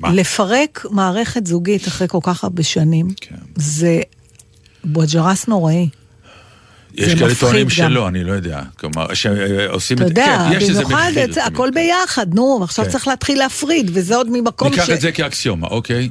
[0.00, 0.12] מה?
[0.12, 3.34] לפרק מערכת זוגית אחרי כל כך הרבה שנים, כן.
[3.56, 4.00] זה
[4.84, 5.88] בוג'רס נוראי.
[6.94, 7.70] יש זה כאלה טוענים.
[7.70, 8.62] שלא, אני לא יודע.
[8.78, 11.24] כלומר, שעושים אתה את יודע, כן, יש במיוחד, מחיר.
[11.24, 11.38] את- תמיד.
[11.46, 12.90] הכל ביחד, נו, עכשיו כן.
[12.90, 14.70] צריך להתחיל להפריד, וזה עוד ממקום ש...
[14.78, 16.10] ניקח את זה כאקסיומה, אוקיי?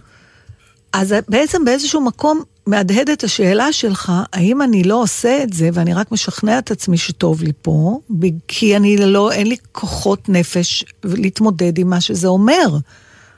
[0.93, 6.11] אז בעצם באיזשהו מקום מהדהדת השאלה שלך, האם אני לא עושה את זה ואני רק
[6.11, 7.99] משכנע את עצמי שטוב לי פה,
[8.47, 12.77] כי אני לא, אין לי כוחות נפש להתמודד עם מה שזה אומר,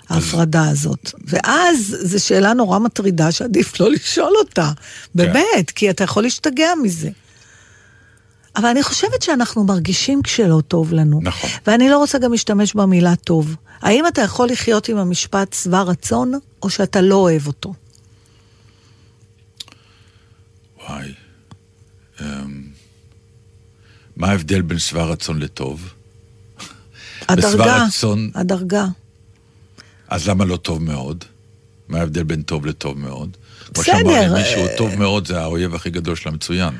[0.09, 1.11] ההפרדה הזאת.
[1.27, 4.71] ואז זו שאלה נורא מטרידה שעדיף לא לשאול אותה,
[5.15, 7.09] באמת, כי אתה יכול להשתגע מזה.
[8.55, 11.19] אבל אני חושבת שאנחנו מרגישים כשלא טוב לנו.
[11.23, 11.49] נכון.
[11.67, 13.55] ואני לא רוצה גם להשתמש במילה טוב.
[13.81, 17.73] האם אתה יכול לחיות עם המשפט שבע רצון, או שאתה לא אוהב אותו?
[20.89, 21.13] וואי.
[22.21, 22.25] אמ,
[24.15, 25.93] מה ההבדל בין שבע רצון לטוב?
[27.29, 28.85] הדרגה, רצון- הדרגה.
[30.07, 31.23] אז למה לא טוב מאוד?
[31.89, 33.37] מה ההבדל בין טוב לטוב מאוד?
[33.59, 36.73] כמו בסדר, שאמר לי מישהו, אה, טוב מאוד זה האויב הכי גדול של המצוין.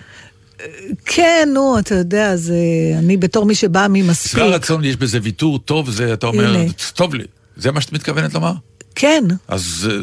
[1.06, 2.56] כן, נו, אתה יודע, זה...
[2.97, 4.32] אני בתור מי שבאה ממספיק.
[4.32, 6.71] שבע רצון יש בזה ויתור, טוב זה, אתה אומר, הנה.
[6.93, 7.23] טוב לי.
[7.58, 8.54] זה מה שאת מתכוונת לומר?
[8.95, 9.97] כן, אז אה,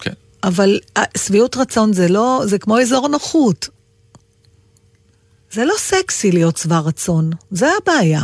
[0.00, 0.12] כן.
[0.42, 2.42] אבל אה, שביעות רצון זה לא...
[2.44, 3.68] זה כמו אזור נוחות.
[5.52, 8.22] זה לא סקסי להיות שבע רצון, זה הבעיה.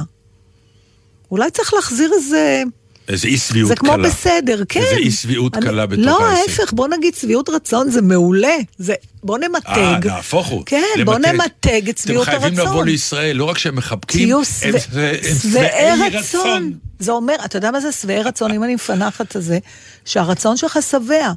[1.30, 2.62] אולי צריך להחזיר איזה...
[3.08, 3.94] איזה אי שביעות זה קלה.
[3.94, 4.80] כמו בסדר, כן.
[4.80, 6.48] איזה אי שביעות אני- קלה בתוך לא, העסק.
[6.60, 8.56] ההפך, בוא נגיד שביעות רצון זה מעולה.
[8.78, 10.06] זה, בוא אה, נמתג.
[10.06, 10.62] נהפוך הוא.
[10.66, 12.88] כן, בוא נמתג את שביעות אתם חייבים לבוא הרצון.
[12.88, 16.72] לישראל, לא רק שהם מחבקים, תהיו שבעי רצון.
[16.98, 18.52] זה אומר, אתה יודע מה זה שבעי רצון?
[18.52, 19.58] אם אני מפנחת את זה,
[20.04, 21.32] שהרצון שלך שבע.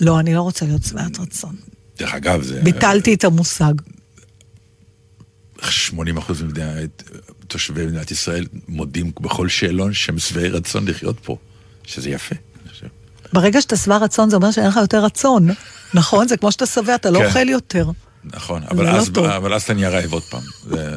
[0.00, 1.56] לא, אני לא רוצה להיות שבעת רצון.
[1.98, 2.60] דרך אגב, זה...
[2.62, 3.72] ביטלתי את המושג.
[5.62, 6.42] 80 אחוז
[7.50, 11.36] תושבי מדינת ישראל מודים בכל שאלון שהם שבעי רצון לחיות פה,
[11.84, 12.34] שזה יפה.
[13.32, 15.48] ברגע שאתה שבע רצון, זה אומר שאין לך יותר רצון.
[15.94, 16.28] נכון?
[16.28, 17.24] זה כמו שאתה שבע, אתה לא כן.
[17.24, 17.90] אוכל יותר.
[18.24, 19.24] נכון, אבל לא אז, טוב.
[19.26, 20.40] אבל אז אתה נהיה רעב עוד פעם.
[20.70, 20.96] זה...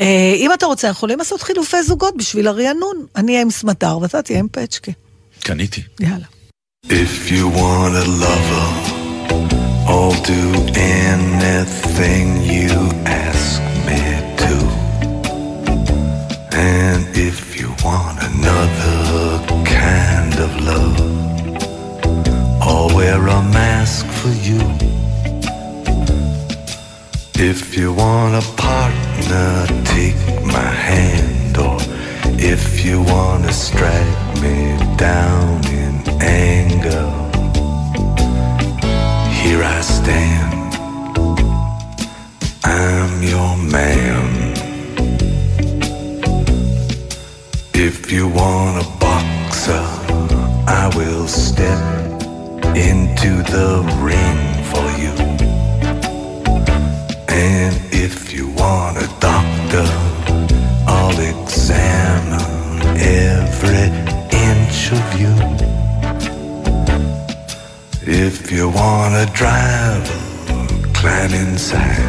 [0.00, 3.06] אה, אם אתה רוצה, אנחנו יכולים לעשות חילופי זוגות בשביל הרענון.
[3.16, 4.92] אני אהיה עם סמטר ואתה תהיה עם פצ'קה.
[5.40, 5.82] קניתי.
[6.00, 6.26] יאללה.
[6.86, 8.68] If you want a lover,
[9.88, 10.42] I'll do
[11.02, 14.15] anything you ask me.
[16.66, 20.98] And if you want another kind of love,
[22.60, 24.60] I'll wear a mask for you.
[27.50, 31.78] If you want a partner, take my hand, or
[32.52, 37.06] if you want to strike me down in anger,
[39.38, 40.74] here I stand.
[42.64, 44.55] I'm your man.
[47.78, 49.84] If you want a boxer,
[50.66, 51.78] I will step
[52.74, 54.40] into the ring
[54.72, 55.12] for you.
[57.28, 59.86] And if you want a doctor,
[60.88, 63.92] I'll examine every
[64.32, 65.34] inch of you.
[68.00, 70.08] If you wanna drive,
[70.94, 72.00] climb inside.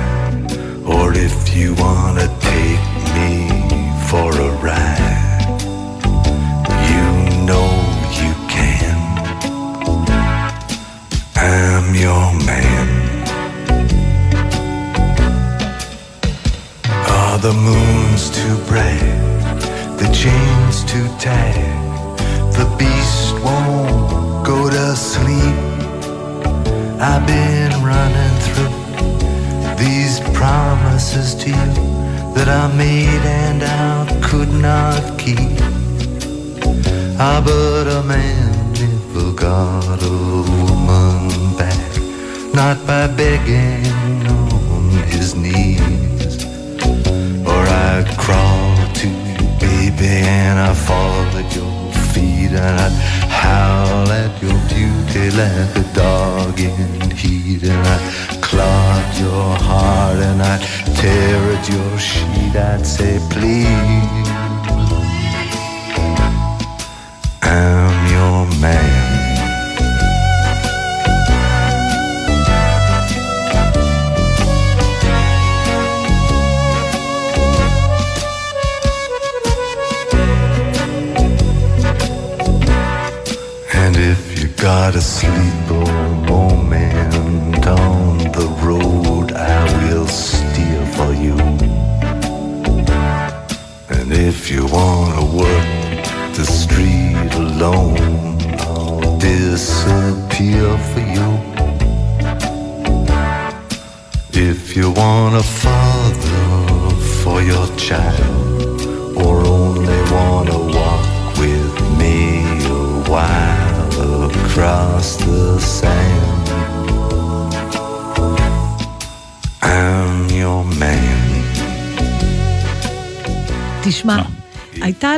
[0.86, 2.86] Or if you wanna take
[3.18, 3.50] me
[4.10, 5.07] for a ride,
[11.88, 12.88] I'm your man.
[16.86, 19.00] Are the moons too bright?
[19.98, 21.56] The chains too tight?
[22.58, 25.56] The beast won't go to sleep.
[27.00, 31.74] I've been running through these promises to you
[32.36, 35.56] that I made and I could not keep.
[37.18, 38.47] Ah, but a man
[39.18, 41.92] never got a woman back,
[42.54, 46.46] not by begging on his knees.
[47.46, 52.92] Or I'd crawl to you, baby, and I'd fall at your feet, and I'd
[53.30, 60.42] howl at your beauty like a dog in heat, and I'd clog your heart, and
[60.42, 60.62] I'd
[60.96, 62.56] tear at your sheet.
[62.56, 64.28] I'd say, please,
[67.42, 67.97] I'm
[68.48, 69.08] of man.
[84.58, 85.57] gotta sleep.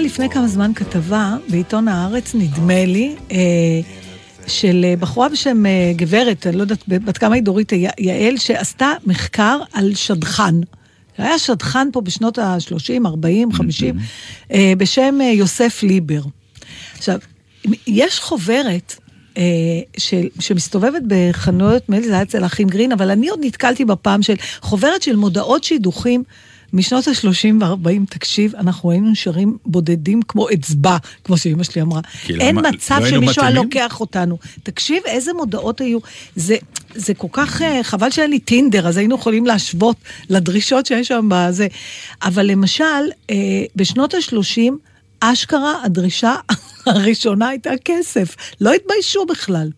[0.10, 3.38] לפני כמה זמן כתבה בעיתון הארץ, נדמה לי, אה,
[4.48, 8.92] של אה, בחורה בשם אה, גברת, אני לא יודעת בת כמה היא דורית יעל, שעשתה
[9.06, 10.56] מחקר על שדכן.
[11.18, 13.96] היה שדכן פה בשנות ה-30, 40, 50,
[14.52, 16.22] אה, בשם אה, יוסף ליבר.
[16.98, 17.20] עכשיו,
[17.88, 18.96] יש חוברת
[19.38, 19.44] אה,
[19.98, 24.22] של, שמסתובבת בחנויות, נדמה לי זה היה אצל אחים גרין, אבל אני עוד נתקלתי בפעם
[24.22, 26.24] של חוברת של מודעות שידוכים
[26.74, 27.24] משנות ה-30
[27.62, 32.02] וה-40, תקשיב, אנחנו היינו נשארים בודדים כמו אצבע, כמו שאימא שלי אמרה.
[32.30, 33.52] אין למה- מצב לא שמישהו היה?
[33.52, 34.38] לוקח אותנו.
[34.64, 36.00] תקשיב, איזה מודעות היו.
[36.36, 36.56] זה,
[36.96, 39.96] זה כל כך, אה, חבל שאין לי טינדר, אז היינו יכולים להשוות
[40.30, 41.68] לדרישות שיש שם בזה.
[42.24, 42.84] אבל למשל,
[43.30, 43.36] אה,
[43.76, 44.72] בשנות ה-30,
[45.20, 46.36] אשכרה הדרישה
[46.86, 48.36] הראשונה הייתה כסף.
[48.62, 49.70] לא התביישו בכלל.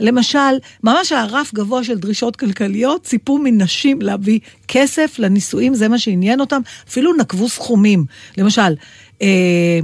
[0.00, 0.38] למשל,
[0.82, 6.60] ממש הרף גבוה של דרישות כלכליות, ציפו מנשים להביא כסף לנישואים, זה מה שעניין אותם,
[6.88, 8.04] אפילו נקבו סכומים.
[8.36, 8.74] למשל,
[9.22, 9.80] אה,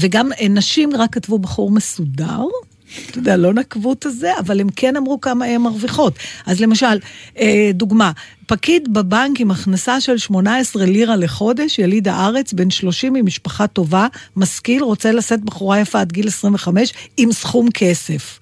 [0.00, 2.44] וגם אה, נשים רק כתבו בחור מסודר.
[3.10, 6.12] אתה יודע, לא נקבו את הזה, אבל הם כן אמרו כמה הן מרוויחות.
[6.46, 6.98] אז למשל,
[7.38, 8.12] אה, דוגמה,
[8.46, 14.82] פקיד בבנק עם הכנסה של 18 לירה לחודש, יליד הארץ, בן 30 ממשפחה טובה, משכיל,
[14.82, 18.38] רוצה לשאת בחורה יפה עד גיל 25 עם סכום כסף.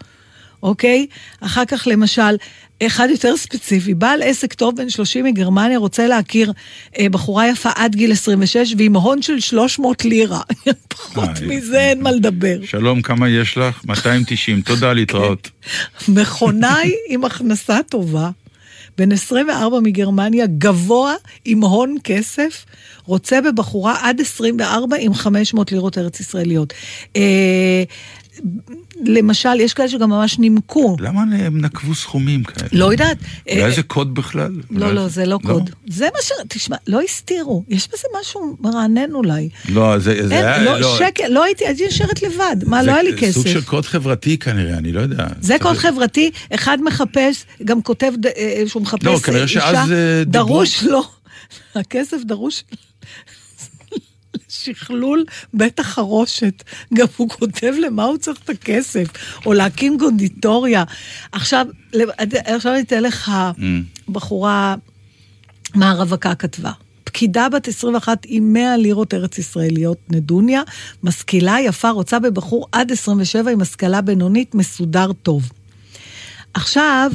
[0.64, 1.07] אוקיי?
[1.40, 2.37] אחר כך למשל,
[2.83, 6.53] אחד יותר ספציפי, בעל עסק טוב בן 30 מגרמניה רוצה להכיר
[6.98, 10.40] אה, בחורה יפה עד גיל 26 ועם הון של 300 לירה.
[10.88, 12.59] פחות אה, מזה אין מה לדבר.
[12.64, 13.85] שלום, כמה יש לך?
[13.85, 15.50] 290, תודה, להתראות.
[16.09, 18.31] מכונאי עם הכנסה טובה,
[18.98, 22.64] בן 24 מגרמניה, גבוה עם הון כסף,
[23.05, 26.72] רוצה בבחורה עד 24 עם 500 לירות ארץ ישראליות.
[27.16, 27.83] אה,
[29.04, 30.96] למשל, יש כאלה שגם ממש נימקו.
[31.00, 32.68] למה הם נקבו סכומים כאלה?
[32.72, 33.16] לא יודעת.
[33.50, 34.52] אולי אה, זה קוד בכלל?
[34.70, 35.70] לא, לא, זה לא קוד.
[35.87, 36.33] זה מה ש...
[36.48, 37.64] תשמע, לא הסתירו.
[37.68, 39.48] יש בזה משהו מרענן אולי.
[39.68, 40.78] לא, זה זה היה...
[40.78, 42.57] לא, שקל, לא הייתי, הייתי נשארת לבד.
[42.66, 43.33] מה, זה לא היה לי כסף.
[43.33, 45.26] סוג של קוד חברתי כנראה, אני לא יודע.
[45.40, 49.92] זה קוד חברתי, אחד מחפש, גם כותב אה, שהוא מחפש לא, אה, כנראה אישה, שאז,
[49.92, 51.02] אה, דרוש לו,
[51.74, 52.64] הכסף דרוש
[54.49, 56.64] לשכלול בית החרושת.
[56.94, 59.09] גם הוא כותב למה הוא צריך את הכסף,
[59.47, 60.85] או להקים קונדיטוריה.
[61.33, 61.66] עכשיו,
[62.45, 63.62] עכשיו אני אתן לך Mm.
[64.12, 64.74] בחורה,
[65.74, 66.70] מה הרווקה כתבה.
[67.05, 70.62] פקידה בת 21 עם 100 לירות ארץ ישראליות, נדוניה,
[71.03, 75.53] משכילה, יפה, רוצה בבחור עד 27 עם השכלה בינונית, מסודר טוב.
[76.55, 77.11] עכשיו,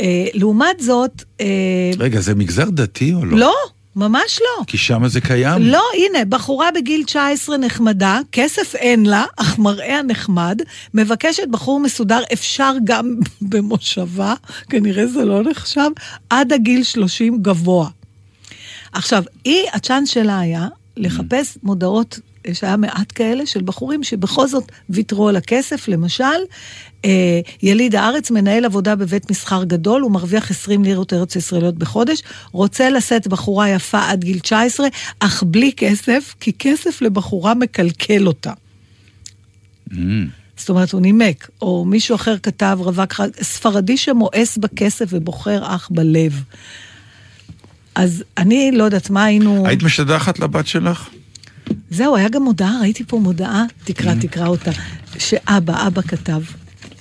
[0.00, 1.24] אה, לעומת זאת...
[1.40, 1.46] אה,
[1.98, 3.38] רגע, זה מגזר דתי או לא?
[3.38, 3.54] לא,
[3.96, 4.64] ממש לא.
[4.64, 5.62] כי שם זה קיים.
[5.62, 10.62] לא, הנה, בחורה בגיל 19 נחמדה, כסף אין לה, אך מראה נחמד,
[10.94, 13.14] מבקשת בחור מסודר, אפשר גם
[13.50, 14.34] במושבה,
[14.70, 15.90] כנראה זה לא נחשב,
[16.30, 17.88] עד הגיל 30 גבוה.
[18.92, 22.18] עכשיו, היא, הצ'אנס שלה היה לחפש מודעות,
[22.52, 26.24] שהיה מעט כאלה, של בחורים שבכל זאת ויתרו על הכסף, למשל,
[27.04, 32.22] אה, יליד הארץ, מנהל עבודה בבית מסחר גדול, הוא מרוויח 20 לירות ארץ ישראליות בחודש,
[32.52, 34.88] רוצה לשאת בחורה יפה עד גיל 19,
[35.20, 38.52] אך בלי כסף, כי כסף לבחורה מקלקל אותה.
[39.90, 39.96] Mm.
[40.56, 45.88] זאת אומרת, הוא נימק, או מישהו אחר כתב, רווק חג, ספרדי שמואס בכסף ובוחר אח
[45.92, 46.42] בלב.
[47.94, 49.66] אז אני לא יודעת מה היינו...
[49.66, 51.08] היית משדחת לבת שלך?
[51.90, 54.20] זהו, היה גם מודעה, ראיתי פה מודעה, תקרא, Mm.
[54.20, 54.70] תקרא אותה,
[55.18, 56.42] שאבא, אבא כתב.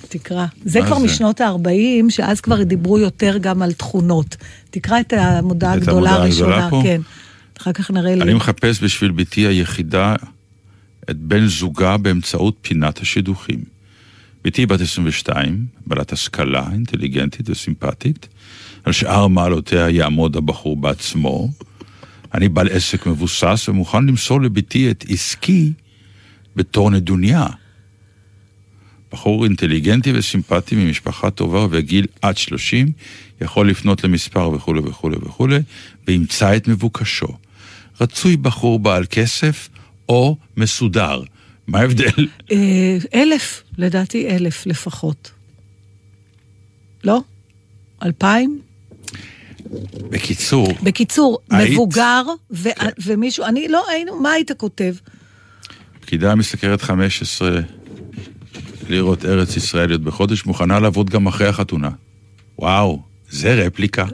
[0.09, 0.45] תקרא.
[0.65, 1.05] זה כבר זה?
[1.05, 4.35] משנות ה-40, שאז כבר דיברו יותר גם על תכונות.
[4.69, 6.69] תקרא את המודעה את הגדולה הראשונה?
[6.83, 7.01] כן.
[7.61, 8.21] אחר כך נראה לי.
[8.21, 10.15] אני מחפש בשביל בתי היחידה
[11.09, 13.59] את בן זוגה באמצעות פינת השידוכים.
[14.45, 18.27] בתי בת 22, בעלת השכלה, אינטליגנטית וסימפטית.
[18.83, 21.49] על שאר מעלותיה יעמוד הבחור בעצמו.
[22.33, 25.71] אני בעל עסק מבוסס ומוכן למסור לביתי את עסקי
[26.55, 27.45] בתור נדוניה.
[29.11, 32.91] בחור אינטליגנטי וסימפטי ממשפחה טובה ובגיל עד 30
[33.41, 35.59] יכול לפנות למספר וכולי וכולי וכולי
[36.07, 37.37] וימצא את מבוקשו.
[38.01, 39.69] רצוי בחור בעל כסף
[40.09, 41.21] או מסודר.
[41.67, 42.27] מה ההבדל?
[42.51, 45.31] אה, אלף, לדעתי אלף לפחות.
[47.03, 47.21] לא?
[48.03, 48.61] אלפיים?
[50.09, 52.89] בקיצור, בקיצור, היית- מבוגר ו- כן.
[53.05, 54.93] ומישהו, אני לא היינו, מה היית כותב?
[56.01, 57.59] פקידה משתכרת 15
[58.89, 61.89] לירות ארץ ישראליות בחודש, מוכנה לעבוד גם אחרי החתונה.
[62.59, 64.05] וואו, זה רפליקה.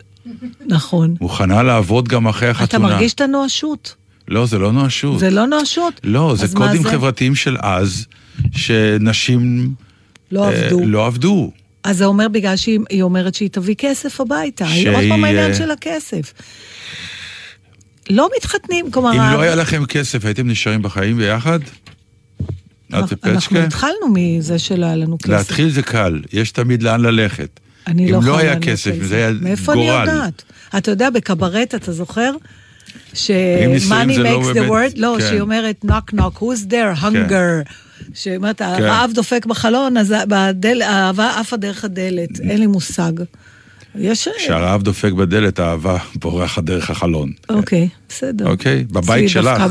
[0.66, 1.16] נכון.
[1.22, 2.88] מוכנה לעבוד גם אחרי אתה החתונה.
[2.88, 3.95] מרגיש את הנואשות.
[4.28, 5.20] לא, זה לא נואשות.
[5.20, 6.01] זה לא נואשות?
[6.04, 6.89] לא, זה קודים זה?
[6.89, 8.06] חברתיים של אז,
[8.56, 9.74] שנשים
[10.32, 10.80] לא אה, עבדו.
[10.86, 11.51] לא עבדו.
[11.84, 14.68] אז זה אומר בגלל שהיא היא אומרת שהיא תביא כסף הביתה.
[14.68, 16.34] היא עוד שהיא, פעם העניין אה, של הכסף.
[18.10, 19.12] לא מתחתנים, כלומר...
[19.12, 21.60] אם לא היה לכם כסף, הייתם נשארים בחיים ביחד?
[23.24, 25.30] אנחנו התחלנו מזה שלא היה לנו כסף.
[25.30, 27.60] להתחיל זה קל, יש תמיד לאן ללכת.
[27.88, 30.00] אני אם לא לא יכולה היה לענות כסף, על אם זה היה מאיפה אני גורל.
[30.00, 30.44] יודעת?
[30.78, 32.32] אתה יודע, בקברט, אתה זוכר?
[33.14, 33.32] ש-
[33.90, 35.28] money לא makes the word, לא, כן.
[35.28, 37.70] שהיא אומרת knock knock, who's there, hunger.
[38.14, 43.12] שאומרת, הרעב דופק בחלון, אז בדל- האהבה עפה דרך הדלת, אין לי מושג.
[43.95, 44.28] יש...
[44.38, 47.32] כשהרעב דופק בדלת, האהבה בורחת דרך החלון.
[47.49, 48.47] אוקיי, בסדר.
[48.49, 48.84] אוקיי?
[48.84, 49.62] בבית שלך.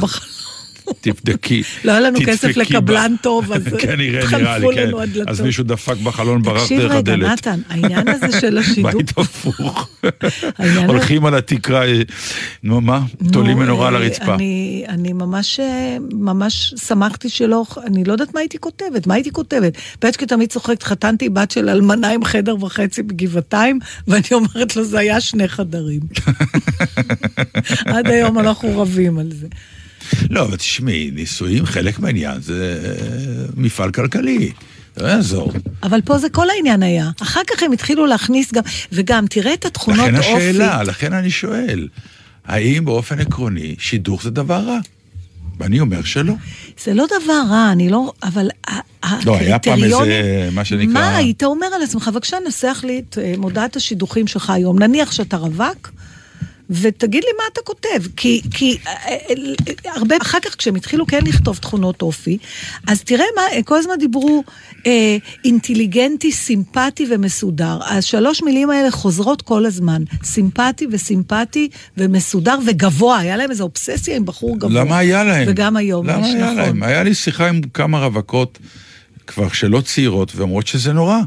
[1.00, 1.62] תבדקי.
[1.84, 2.56] לא היה לנו כסף.
[2.56, 3.98] לקבלן טוב, אז כן.
[3.98, 5.28] לנו הדלתות.
[5.28, 7.30] אז מישהו דפק בחלון, ברח תקשיב דרך רגע, הדלת.
[7.30, 8.92] נתן, העניין הזה של השידור...
[8.92, 9.88] בית הפוך.
[10.86, 12.02] הולכים על התקרה, אה,
[12.62, 13.00] נו מה?
[13.32, 14.34] תולים נו, מנורה על אה, הרצפה.
[14.34, 19.30] אני, אני ממש, אה, ממש שמחתי שלא, אני לא יודעת מה הייתי כותבת, מה הייתי
[19.30, 19.72] כותבת.
[19.98, 23.78] פצ'קי תמיד צוחקת, חתנתי בת של אלמנה עם חדר וחצי בגבעתיים,
[24.08, 26.00] ואני אומרת לו, זה היה שני חדרים.
[27.86, 29.46] עד היום אנחנו רבים על זה.
[30.30, 34.52] לא, אבל תשמעי, נישואים, חלק מהעניין זה אה, מפעל כלכלי.
[34.96, 35.52] לא יעזור.
[35.82, 37.10] אבל פה זה כל העניין היה.
[37.22, 40.32] אחר כך הם התחילו להכניס גם, וגם, תראה את התכונות לכן אופי.
[40.32, 41.88] השאלה, לכן אני שואל,
[42.44, 44.78] האם באופן עקרוני שידוך זה דבר רע?
[45.58, 46.34] ואני אומר שלא.
[46.84, 48.12] זה לא דבר רע, אני לא...
[48.22, 48.48] אבל
[49.26, 52.08] לא, היה פעם איזה, מה שנקרא- מה היית אומר על עצמך?
[52.08, 54.78] בבקשה, נסח לי את אה, מודעת השידוכים שלך היום.
[54.78, 55.90] נניח שאתה רווק,
[56.80, 58.08] ותגיד לי מה אתה כותב.
[58.16, 59.16] כי, כי אה, אה,
[59.86, 62.38] אה, הרבה, אחר כך כשהם התחילו כן לכתוב תכונות אופי,
[62.86, 64.44] אז תראה מה, כל הזמן דיברו
[64.86, 67.78] אה, אינטליגנטי, סימפטי ומסודר.
[67.86, 70.02] השלוש מילים האלה חוזרות כל הזמן.
[70.24, 73.18] סימפטי וסימפטי ומסודר וגבוה.
[73.18, 74.80] היה להם איזו אובססיה עם בחור גבוה.
[74.84, 75.44] למה היה להם?
[75.48, 76.56] וגם היום למה יש, היה נכון.
[76.56, 76.82] להם?
[76.82, 78.58] היה לי שיחה עם כמה רווקות,
[79.26, 81.18] כבר שלא צעירות, ואומרות שזה נורא.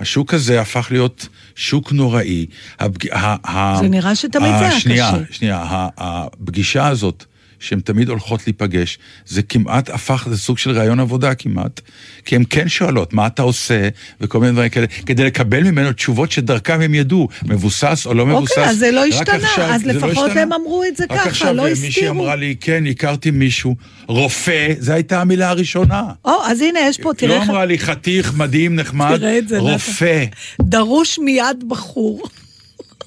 [0.00, 2.46] השוק הזה הפך להיות שוק נוראי.
[2.78, 3.08] הפג...
[3.12, 3.50] ה...
[3.50, 3.76] ה...
[3.80, 5.34] זה נראה שתמיד זה היה שנייה, קשה.
[5.34, 7.24] שנייה, ה- הפגישה הזאת,
[7.60, 11.80] שהן תמיד הולכות להיפגש, זה כמעט הפך לסוג של ראיון עבודה כמעט,
[12.24, 13.88] כי הן כן שואלות מה אתה עושה,
[14.20, 18.50] וכל מיני דברים כאלה, כדי לקבל ממנו תשובות שדרכם הם ידעו, מבוסס או לא מבוסס.
[18.50, 20.42] אוקיי, אז זה לא רק השתנה, עכשיו, אז זה לא לפחות השתנה.
[20.42, 22.22] הם אמרו את זה רק ככה, עכשיו לא מישהי הסתירו.
[22.22, 23.76] אמרה לי, כן, הכרתי מישהו,
[24.06, 26.02] רופא, זו הייתה המילה הראשונה.
[26.24, 27.42] או, אז הנה, יש פה, תראה לא.
[27.42, 29.58] אמרה לי חתיך, מדהים, נחמד, זה.
[29.58, 30.24] רופא.
[30.62, 32.22] דרוש מיד בחור.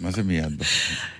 [0.01, 0.63] מה זה מיד?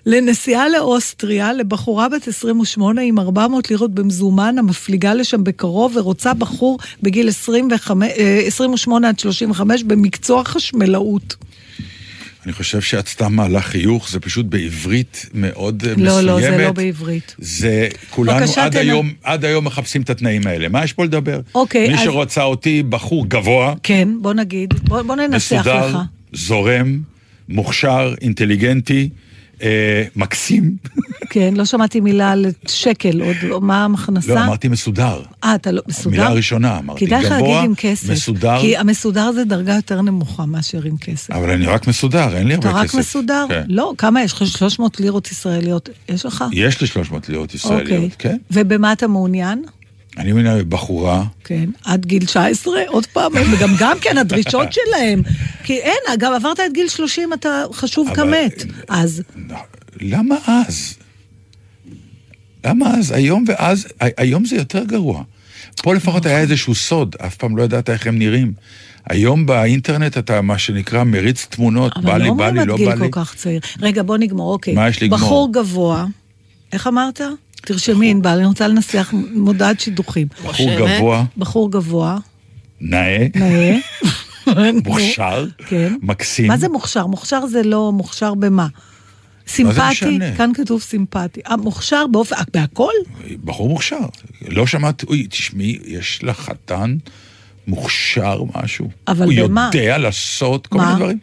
[0.06, 7.30] לנסיעה לאוסטריה, לבחורה בת 28 עם 400 לירות במזומן, המפליגה לשם בקרוב ורוצה בחור בגיל
[7.30, 11.36] 25, אה, 28 עד 35 במקצוע חשמלאות.
[12.46, 16.24] אני חושב שאת סתם מעלה חיוך, זה פשוט בעברית מאוד אה, לא, מסוימת.
[16.26, 17.36] לא, זה לא בעברית.
[17.40, 20.70] זה, כולנו עד תנ- היום, עד היום מחפשים את התנאים האלה.
[20.70, 21.40] מה יש פה לדבר?
[21.56, 25.98] אוקיי, מי אז- שרוצה אותי, בחור גבוה, כן, בוא נגיד, בוא, בוא ננסח מסודר, לך.
[26.34, 27.00] זורם,
[27.50, 29.10] מוכשר, אינטליגנטי,
[29.62, 30.76] אה, מקסים.
[31.30, 34.36] כן, לא שמעתי מילה על שקל, עוד מה המכנסה?
[34.36, 35.22] לא, אמרתי מסודר.
[35.44, 36.18] אה, אתה לא, מסודר?
[36.18, 37.06] מילה ראשונה, אמרתי.
[37.06, 38.10] כדאי לך גבוה, להגיד עם כסף.
[38.10, 38.62] מסודר.
[38.62, 41.32] כי המסודר זה דרגה יותר נמוכה מאשר עם כסף.
[41.32, 42.98] אבל אני רק מסודר, אין לי אתה הרבה רק כסף.
[42.98, 43.46] מסודר?
[43.50, 43.64] כן.
[43.68, 44.48] לא, כמה יש לך?
[44.48, 45.90] 300 לירות ישראליות.
[46.10, 46.44] יש לך?
[46.52, 48.10] יש לי 300 לירות ישראליות, אוקיי.
[48.20, 48.38] כן.
[48.52, 49.64] ובמה אתה מעוניין?
[50.20, 55.22] אני מבינה בחורה, כן, עד גיל 19, עוד פעם, וגם גם כן הדרישות שלהם.
[55.64, 58.64] כי אין, אגב, עברת את גיל 30, אתה חשוב אבל- כמת.
[58.90, 59.24] אז,
[60.02, 60.94] למה אז?
[62.66, 63.12] למה אז?
[63.12, 65.24] היום ואז, היום זה יותר גרוע.
[65.84, 68.54] פה לפחות היה איזשהו סוד, אף פעם לא ידעת איך הם נראים.
[69.10, 72.68] היום באינטרנט אתה, מה שנקרא, מריץ תמונות, בא אבל לי, לא בא אומרים לי, עד
[72.68, 73.00] לא גיל בא לי.
[73.00, 73.60] כל כך צעיר.
[73.82, 74.74] רגע, בוא נגמור, אוקיי.
[74.74, 75.20] מה יש לגמור?
[75.20, 76.06] בחור גבוה,
[76.74, 77.22] איך אמרת?
[77.74, 80.28] תרשמי, ענבל, אני רוצה לנסח מודעת שידוכים.
[80.46, 80.70] בחור.
[80.80, 82.18] גבוה, בחור גבוה,
[82.82, 83.78] נאה, נאה.
[84.86, 85.94] מוכשר, כן.
[86.02, 86.48] מקסים.
[86.48, 87.08] מה זה מוכשר?
[87.08, 88.68] מוכשר זה לא מוכשר במה?
[89.48, 90.20] סימפטי?
[90.38, 91.42] כאן כתוב סימפטי.
[91.48, 92.92] אה, מוכשר באופן, אה, בהכל?
[93.44, 93.98] בחור מוכשר.
[94.48, 96.98] לא שמעת, אוי, תשמעי, יש לה חתן
[97.68, 98.90] מוכשר משהו.
[99.08, 99.70] אבל הוא במה?
[99.74, 100.86] יודע לעשות כל מה?
[100.86, 101.18] מיני דברים.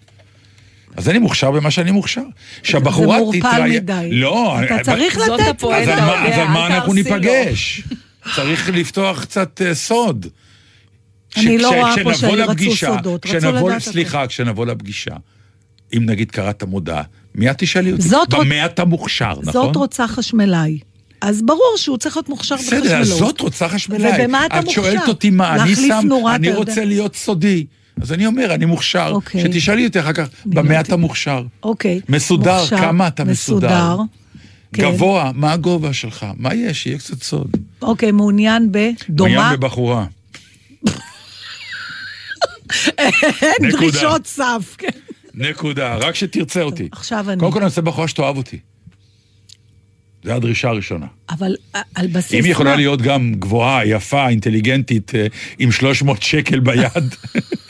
[0.97, 2.23] אז אני מוכשר במה שאני מוכשר.
[2.63, 4.09] שהבחורה זה מעורפל תתראיין- מדי.
[4.13, 5.49] לא, אתה אני- צריך זאת לתת...
[5.49, 7.17] הפואנטה, אז על אתה מה- יודע, אז על מה אל אנחנו תהרסי לו.
[7.17, 7.83] ניפגש?
[8.37, 10.27] צריך לפתוח קצת אה, סוד.
[11.37, 15.11] אני לא רואה פה כשנבוא שהיו רצו לפגישה- סודות, רצו לדעת סליחה, כשנבוא לפגישה,
[15.97, 17.03] אם נגיד קראת מודעה,
[17.35, 18.03] מי את תשאלי אותי?
[18.03, 19.53] זאת רוצ- במה אתה מוכשר, נכון?
[19.53, 20.79] זאת רוצה חשמלאי.
[21.21, 22.85] אז ברור שהוא צריך להיות מוכשר בחשמלות.
[22.85, 24.25] בסדר, אז זאת רוצה חשמלאי.
[24.25, 24.83] ובמה אתה את מוכשר?
[24.83, 26.55] שואלת אותי מה אני שם, אני אתה יודע.
[26.57, 27.67] רוצה להיות סודי.
[28.03, 29.11] אז אני אומר, אני מוכשר.
[29.13, 29.41] אוקיי.
[29.41, 31.45] שתשאלי אותי אחר כך, במה אתה מוכשר?
[31.63, 32.01] אוקיי.
[32.09, 33.69] מסודר, מוכשר, כמה אתה מסודר?
[33.69, 33.97] מסודר.
[34.73, 34.83] כן.
[34.83, 36.27] גבוה, מה הגובה שלך?
[36.37, 36.83] מה יש?
[36.83, 37.57] שיהיה קצת סוד.
[37.83, 39.31] אוקיי, מעוניין בדומה?
[39.31, 40.07] מעוניין בבחורה.
[42.99, 43.71] אין.
[43.71, 44.75] דרישות סף.
[44.79, 44.89] כן.
[45.35, 46.89] נקודה, רק שתרצה אותי.
[46.93, 47.41] עכשיו אני.
[47.41, 48.59] קודם כל אני רוצה בחורה שתאהב אותי.
[50.25, 51.07] זו הדרישה הראשונה.
[51.31, 52.77] אבל אה, על בסיס אם היא יכולה?
[52.77, 55.27] להיות גם גבוהה, יפה, אינטליגנטית, אה,
[55.59, 57.15] עם 300 שקל ביד,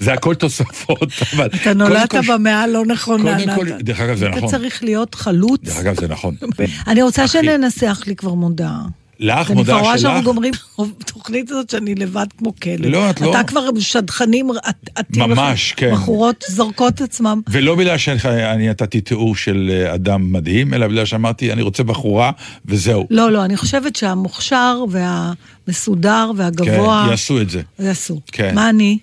[0.00, 1.46] זה הכל תוספות, אבל...
[1.46, 3.78] אתה נולדת במאה הלא נכונה, קודם כל, נתן.
[3.78, 4.48] דרך אגב, זה אתה נכון.
[4.48, 5.60] צריך להיות חלוץ.
[5.62, 6.34] דרך אגב, זה נכון.
[6.88, 7.28] אני רוצה.
[7.28, 8.80] שננסח לי כבר מודעה.
[9.20, 10.52] לך, אני כבר מודעה רואה שאנחנו שלך, גומרים
[11.12, 12.86] תוכנית הזאת שאני לבד כמו כלב.
[12.86, 13.30] לא, את לא.
[13.30, 14.50] אתה כבר שדכנים
[14.94, 15.38] עטים לך.
[15.38, 15.92] ממש, כן.
[15.92, 17.40] בחורות זורקות עצמם.
[17.48, 22.30] ולא בגלל שאני נתתי תיאור של אה, אדם מדהים, אלא בגלל שאמרתי, אני רוצה בחורה,
[22.66, 23.06] וזהו.
[23.10, 27.02] לא, לא, אני חושבת שהמוכשר והמסודר והגבוה...
[27.04, 27.62] כן, יעשו את זה.
[27.78, 28.20] יעשו.
[28.32, 28.54] כן.
[28.54, 28.98] מה אני?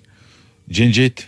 [0.72, 1.26] ג'ינג'ית?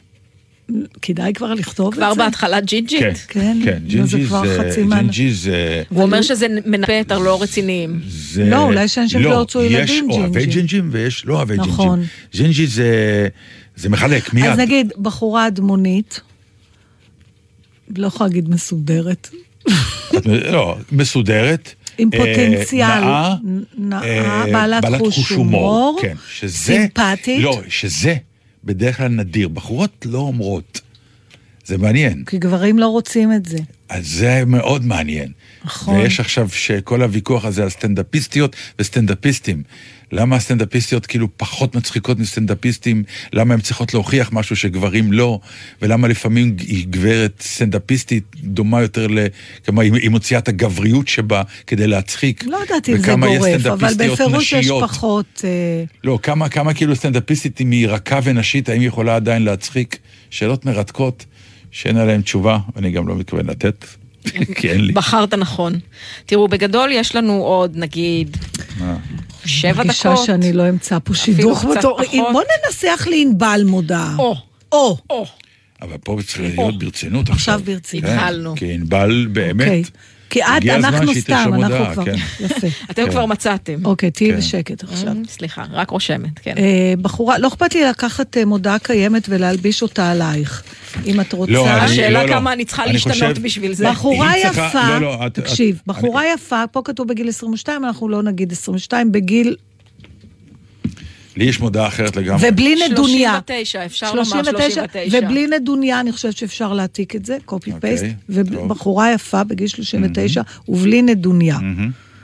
[1.03, 2.01] כדאי כבר לכתוב את זה?
[2.01, 3.01] כבר בהתחלה ג'ינג'ית.
[3.01, 3.13] כן.
[3.29, 4.59] כן, כן, ג'ינג'י כבר זה...
[4.59, 5.83] חצי מה- ג'ינג'י זה...
[5.89, 8.01] הוא אומר שזה מנפה את הלא רציניים.
[8.09, 8.45] זה...
[8.45, 10.55] לא, אולי יש אנשים שלא רצו ילדים, יש אוהבי ג'ינג'י.
[10.55, 11.73] ג'ינג'ים ויש לא אוהבי ג'ינג'ים.
[11.73, 12.05] נכון.
[12.35, 13.29] ג'ינג'י זה...
[13.77, 14.45] זה מחלק, מיד.
[14.47, 16.21] אז נגיד, בחורה אדמונית,
[17.97, 19.29] לא יכולה להגיד מסודרת,
[20.25, 21.75] לא, מסודרת.
[21.99, 23.35] עם אה, פוטנציאל, נאה,
[23.79, 26.57] נאה, אה, בעלת חוש הומור, כן, שזה...
[26.59, 27.43] סימפטית.
[27.45, 28.15] לא, שזה
[28.65, 29.49] בדרך כלל נדיר.
[29.49, 30.81] בחורות לא אומרות.
[31.65, 32.25] זה מעניין.
[32.27, 33.59] כי גברים לא רוצים את זה.
[33.89, 35.33] אז זה מאוד מעניין.
[35.65, 35.95] נכון.
[35.97, 39.63] ויש עכשיו שכל הוויכוח הזה על סטנדאפיסטיות וסטנדאפיסטים.
[40.13, 43.05] למה הסטנדאפיסטיות כאילו פחות מצחיקות מסטנדאפיסטים?
[43.33, 45.41] למה הן צריכות להוכיח משהו שגברים לא?
[45.83, 49.19] ולמה לפעמים היא גברת סטנדאפיסטית דומה יותר ל...
[49.65, 52.45] כלומר, היא היא מוציאה את הגבריות שבה כדי להצחיק.
[52.45, 54.71] לא יודעת אם זה גורף, אבל בפירוש יש.
[54.81, 55.45] פחות...
[55.45, 59.99] אה, לא, כמה, כמה כאילו סטנדאפיסטית, אם היא רכה ונשית, האם היא יכולה עדיין להצחיק?
[60.31, 61.27] שאלות מרתקות,
[61.71, 63.85] שאין עליהן תשובה, ואני גם לא מתכוון לתת,
[64.57, 64.93] כי אין לי.
[64.93, 65.73] בחרת נכון.
[66.27, 68.37] תראו, בגדול יש לנו עוד, נגיד,
[69.45, 70.27] שבע מרגישה דקות.
[70.27, 71.59] שאני לא אמצא פה שידוך.
[71.59, 71.79] פחות.
[72.33, 74.17] בוא ננסח לי ענבל מודעה.
[74.19, 74.37] או,
[74.73, 74.97] או.
[75.11, 75.27] או.
[75.83, 77.55] אבל פה צריך להיות ברצינות עכשיו.
[77.55, 78.11] עכשיו ברצינות.
[78.11, 78.55] כן, התחלנו.
[78.57, 79.91] כי ענבל באמת.
[80.33, 82.05] כי את, הגיע הזמן אנחנו שהיא סתם, תרשום אנחנו הודעה, כבר...
[82.05, 82.15] כן.
[82.45, 82.67] יפה.
[82.91, 83.11] אתם כן.
[83.11, 83.79] כבר מצאתם.
[83.85, 84.37] אוקיי, תהיי כן.
[84.39, 85.09] בשקט עכשיו.
[85.13, 86.55] אמ, סליחה, רק רושמת, כן.
[86.59, 90.63] אה, בחורה, לא אכפת לי לקחת אה, מודעה קיימת ולהלביש אותה עלייך.
[91.07, 91.53] אם את רוצה...
[91.53, 92.35] לא, אני- השאלה לא, לא.
[92.35, 93.91] כמה אני צריכה אני להשתנות חושב- בשביל זה.
[93.91, 98.23] בחורה יפה, לא, לא, את- תקשיב, את- בחורה יפה, פה כתוב בגיל 22, אנחנו לא
[98.23, 99.57] נגיד 22, בגיל...
[101.37, 102.49] לי יש מודעה אחרת לגמרי.
[102.49, 103.31] ובלי נדוניה.
[103.31, 104.85] 39, אפשר לומר 39.
[105.13, 108.05] ובלי נדוניה, אני חושבת שאפשר להעתיק את זה, קופי פייסט.
[108.05, 108.13] טוב.
[108.29, 111.59] ובחורה יפה בגיל 39, ובלי נדוניה.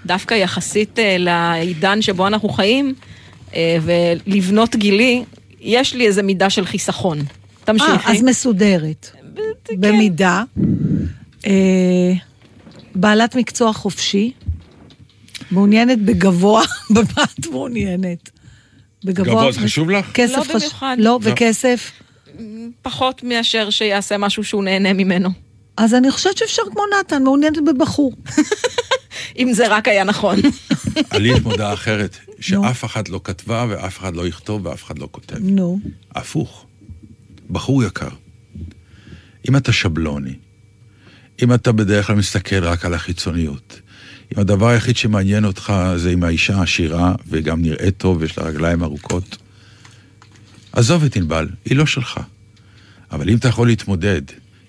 [0.07, 2.95] דווקא יחסית אה, לעידן שבו אנחנו חיים,
[3.55, 5.25] אה, ולבנות גילי,
[5.61, 7.19] יש לי איזה מידה של חיסכון.
[7.19, 7.25] אה,
[7.65, 8.13] תמשיכי.
[8.13, 9.11] אז מסודרת.
[9.73, 10.43] במידה.
[11.47, 12.13] אה,
[12.95, 14.33] בעלת מקצוע חופשי,
[15.51, 16.63] מעוניינת בגבוה,
[16.95, 18.31] במה את מעוניינת?
[19.05, 19.35] בגבוה.
[19.35, 20.13] גבוה זה חשוב לך?
[20.15, 20.57] כסף לא חשוב.
[20.57, 20.97] במיוחד.
[20.99, 21.93] לא, וכסף.
[22.83, 25.29] פחות מאשר שיעשה משהו שהוא נהנה ממנו.
[25.77, 28.13] אז אני חושבת שאפשר כמו נתן, מעוניינת בבחור.
[29.39, 30.37] אם זה רק היה נכון.
[31.15, 35.09] לי יש מודעה אחרת, שאף אחד לא כתבה ואף אחד לא יכתוב ואף אחד לא
[35.11, 35.37] כותב.
[35.41, 35.79] נו.
[36.15, 36.65] הפוך.
[37.51, 38.09] בחור יקר,
[39.49, 40.35] אם אתה שבלוני,
[41.43, 43.81] אם אתה בדרך כלל מסתכל רק על החיצוניות,
[44.35, 48.83] אם הדבר היחיד שמעניין אותך זה אם האישה עשירה וגם נראית טוב ויש לה רגליים
[48.83, 49.37] ארוכות,
[50.73, 52.21] עזוב את ענבל, היא לא שלך.
[53.13, 54.23] אבל אם אתה יכול להתמודד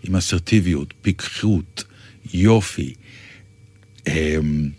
[0.04, 1.84] עם אסרטיביות, פיקחות,
[2.34, 2.94] יופי,
[4.08, 4.70] אמ...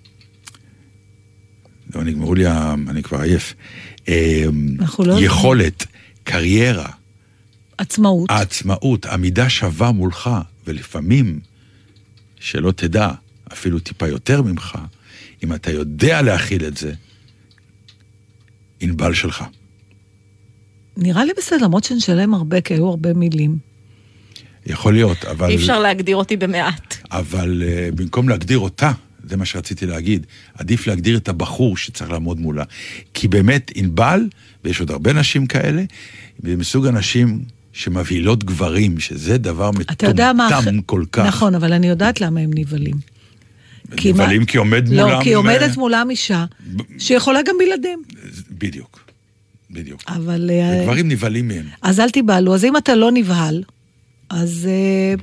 [1.94, 3.54] לא, נגמרו לי, ה- אני כבר עייף.
[4.08, 4.76] אמ...
[4.98, 5.20] לא.
[5.20, 5.86] יכולת,
[6.24, 6.88] קריירה,
[7.78, 8.30] עצמאות.
[8.30, 10.30] העצמאות, עמידה שווה מולך,
[10.66, 11.40] ולפעמים,
[12.40, 13.10] שלא תדע,
[13.52, 14.78] אפילו טיפה יותר ממך,
[15.44, 16.92] אם אתה יודע להכיל את זה,
[18.80, 19.44] ענבל שלך.
[20.96, 23.56] נראה לי בסדר, למרות שנשלם הרבה, כי היו הרבה מילים.
[24.66, 25.48] יכול להיות, אבל...
[25.48, 26.96] אי אפשר להגדיר אותי במעט.
[27.10, 28.92] אבל uh, במקום להגדיר אותה,
[29.24, 32.64] זה מה שרציתי להגיד, עדיף להגדיר את הבחור שצריך לעמוד מולה.
[33.14, 34.28] כי באמת, ענבל,
[34.64, 35.82] ויש עוד הרבה נשים כאלה,
[36.42, 40.48] זה מסוג הנשים שמבהילות גברים, שזה דבר אתה יודע מה...
[40.48, 41.26] מטומטם כל כך.
[41.26, 42.96] נכון, אבל אני יודעת למה הם נבהלים.
[44.04, 45.08] נבהלים כי עומד מולם...
[45.08, 46.44] לא, כי עומדת אה, מולם אישה,
[46.98, 48.00] שיכולה גם בלעדיהם.
[48.50, 49.00] בדיוק,
[49.70, 50.02] בדיוק.
[50.08, 50.50] אבל...
[50.50, 51.66] אה, גברים נבהלים מהם.
[51.82, 52.54] אז אל תיבהלו.
[52.54, 53.62] אז אם אתה לא נבהל,
[54.30, 54.68] אז...
[54.70, 55.14] אה,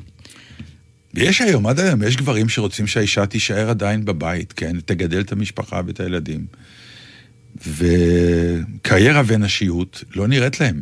[1.14, 4.76] ויש היום, עד היום, יש גברים שרוצים שהאישה תישאר עדיין בבית, כן?
[4.86, 6.46] תגדל את המשפחה ואת הילדים.
[7.68, 10.82] וקריירה ונשיות לא נראית להם.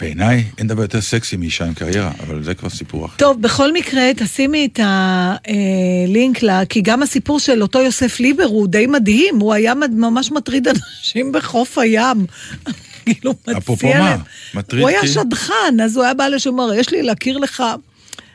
[0.00, 3.14] בעיניי אין דבר יותר סקסי מאישה עם קריירה, אבל זה כבר סיפור אחר.
[3.16, 8.68] טוב, בכל מקרה, תשימי את הלינק, לה, כי גם הסיפור של אותו יוסף ליבר הוא
[8.68, 10.68] די מדהים, הוא היה ממש מטריד
[10.98, 12.26] אנשים בחוף הים.
[13.06, 14.10] כאילו, אפרופו מציע מה?
[14.10, 14.20] להם.
[14.54, 17.62] מטריד הוא היה כי- שדכן, אז הוא היה בא לשם, אומר, יש לי להכיר לך,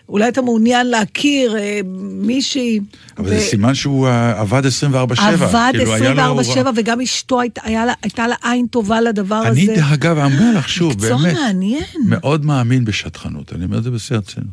[0.10, 1.80] אולי אתה מעוניין להכיר אה,
[2.22, 2.80] מישהי.
[3.18, 5.22] אבל ו- זה סימן שהוא אה, עבד 24-7.
[5.22, 6.46] עבד כאילו, היה לו- 24-7,
[6.76, 9.50] וגם אשתו היית- היה לה- הייתה לה עין טובה לדבר הזה.
[9.62, 11.84] אני, אגב, אומר לך שוב, מקצוע באמת, מעניין.
[12.06, 14.48] מאוד מאמין בשטחנות, אני אומר את זה בשיא הרצינות.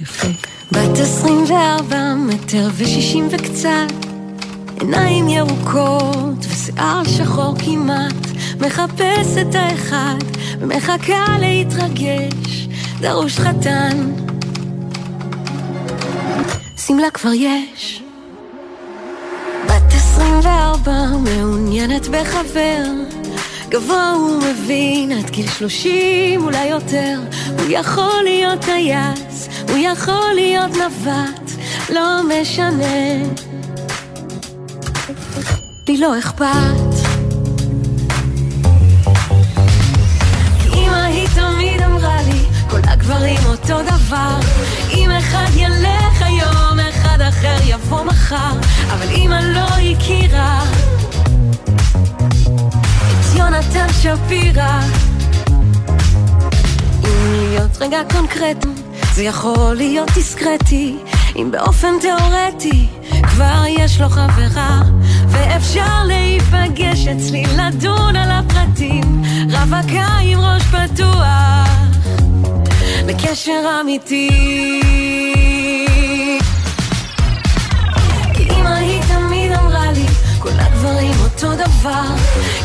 [0.00, 0.28] יפה.
[0.72, 3.92] בת 24 מטר ושישים וקצת,
[4.80, 8.14] עיניים ירוקות ושיער שחור כמעט,
[8.60, 10.18] מחפש את האחד
[10.60, 12.68] ומחכה להתרגש,
[13.00, 14.10] דרוש חתן.
[16.86, 18.02] שמלה כבר יש.
[19.66, 20.92] בת 24
[21.24, 22.84] מעוניינת בחבר,
[23.68, 27.20] גבוה הוא מבין עד גיל 30 אולי יותר,
[27.58, 31.50] הוא יכול להיות טייס, הוא יכול להיות נווט,
[31.90, 33.24] לא משנה.
[35.88, 36.94] לי לא אכפת.
[41.34, 44.38] תמיד אמרה לי, כל הגברים אותו דבר.
[44.90, 46.73] אם אחד ילך היום,
[47.04, 48.52] אחד אחר יבוא מחר,
[48.92, 50.62] אבל אמא לא הכירה
[53.00, 54.80] את יונתן שפירא.
[57.04, 58.68] אם להיות רגע קונקרטי,
[59.14, 60.96] זה יכול להיות דיסקרטי,
[61.36, 62.86] אם באופן תיאורטי
[63.22, 64.82] כבר יש לו חברה,
[65.28, 71.68] ואפשר להיפגש אצלי לדון על הפרטים, רווקה עם ראש פתוח,
[73.06, 74.74] לקשר אמיתי.
[81.34, 82.14] אותו דבר.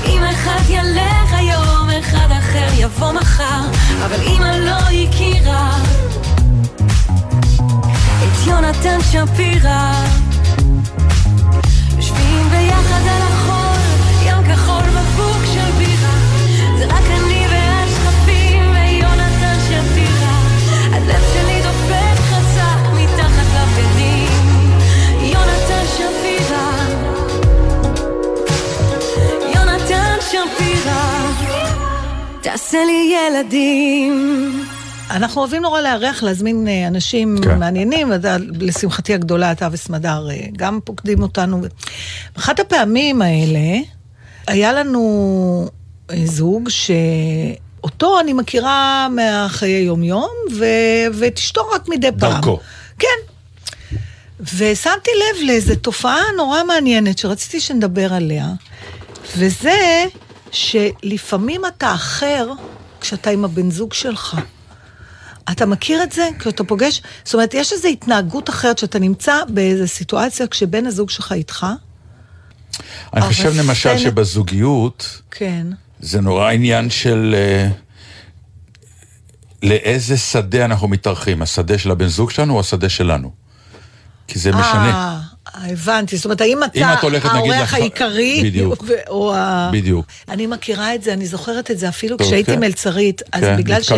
[0.05, 3.61] אם אחד ילך היום, אחד אחר יבוא מחר.
[4.05, 5.78] אבל אמא לא הכירה
[8.24, 10.18] את יונתן שפירא.
[32.52, 34.64] תעשה לי ילדים.
[35.10, 37.60] אנחנו אוהבים נורא לארח, להזמין אה, אנשים כן.
[37.60, 38.12] מעניינים,
[38.60, 41.62] לשמחתי הגדולה, אתה וסמדר אה, גם פוקדים אותנו.
[42.38, 43.80] אחת הפעמים האלה,
[44.47, 45.68] היה לנו
[46.12, 50.66] אה, זוג שאותו אני מכירה מהחיי יום-יום, ו...
[51.14, 52.34] ואת אשתו רק מדי פעם.
[52.34, 52.60] דרכו.
[53.00, 53.20] כן.
[54.58, 58.47] ושמתי לב לאיזו תופעה נורא מעניינת שרציתי שנדבר עליה,
[59.38, 60.06] וזה
[60.52, 62.47] שלפעמים אתה אחר
[63.02, 64.38] כשאתה עם הבן זוג שלך.
[65.52, 66.30] אתה מכיר את זה?
[66.39, 71.10] כי אתה פוגש, זאת אומרת, יש איזו התנהגות אחרת שאתה נמצא באיזו סיטואציה כשבן הזוג
[71.10, 71.66] שלך איתך.
[73.14, 75.68] אני חושב למשל זה- שבזוגיות, כן.
[76.00, 77.70] זה נורא עניין של אה,
[79.64, 83.32] לאיזה שדה אנחנו מתארחים, השדה של הבן זוג שלנו או השדה שלנו.
[84.28, 85.22] כי זה משנה.
[85.54, 86.16] הבנתי.
[86.16, 88.84] זאת אומרת, האם אתה האורח העיקרי, בדיוק.
[88.88, 89.70] ו- או ה...
[89.74, 90.06] בדיוק.
[90.30, 92.60] אני מכירה את זה, אני זוכרת את זה אפילו כשהייתי כן.
[92.60, 93.91] מלצרית, אז כן, בגלל ש...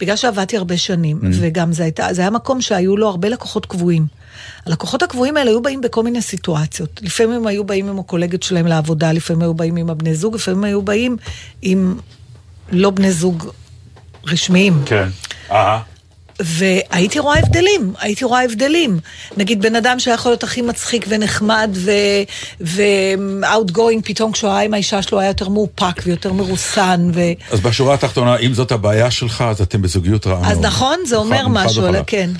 [0.00, 4.06] בגלל שעבדתי הרבה שנים, וגם זה, הייתה, זה היה מקום שהיו לו הרבה לקוחות קבועים.
[4.66, 7.00] הלקוחות הקבועים האלה היו באים בכל מיני סיטואציות.
[7.02, 10.64] לפעמים הם היו באים עם הקולגת שלהם לעבודה, לפעמים היו באים עם הבני זוג, לפעמים
[10.64, 11.16] היו באים
[11.62, 11.96] עם
[12.72, 13.50] לא בני זוג
[14.26, 14.82] רשמיים.
[14.86, 15.08] כן.
[16.40, 18.98] והייתי רואה הבדלים, הייתי רואה הבדלים.
[19.36, 21.76] נגיד בן אדם שהיה יכול להיות הכי מצחיק ונחמד
[22.60, 27.10] ו-outgoing, פתאום כשהוא היה עם האישה שלו היה יותר מאופק ויותר מרוסן.
[27.14, 27.20] ו...
[27.50, 30.52] אז בשורה התחתונה, אם זאת הבעיה שלך, אז אתם בזוגיות רעה מאוד.
[30.52, 32.30] אז נכון, זה אומר חד- חד משהו, כן.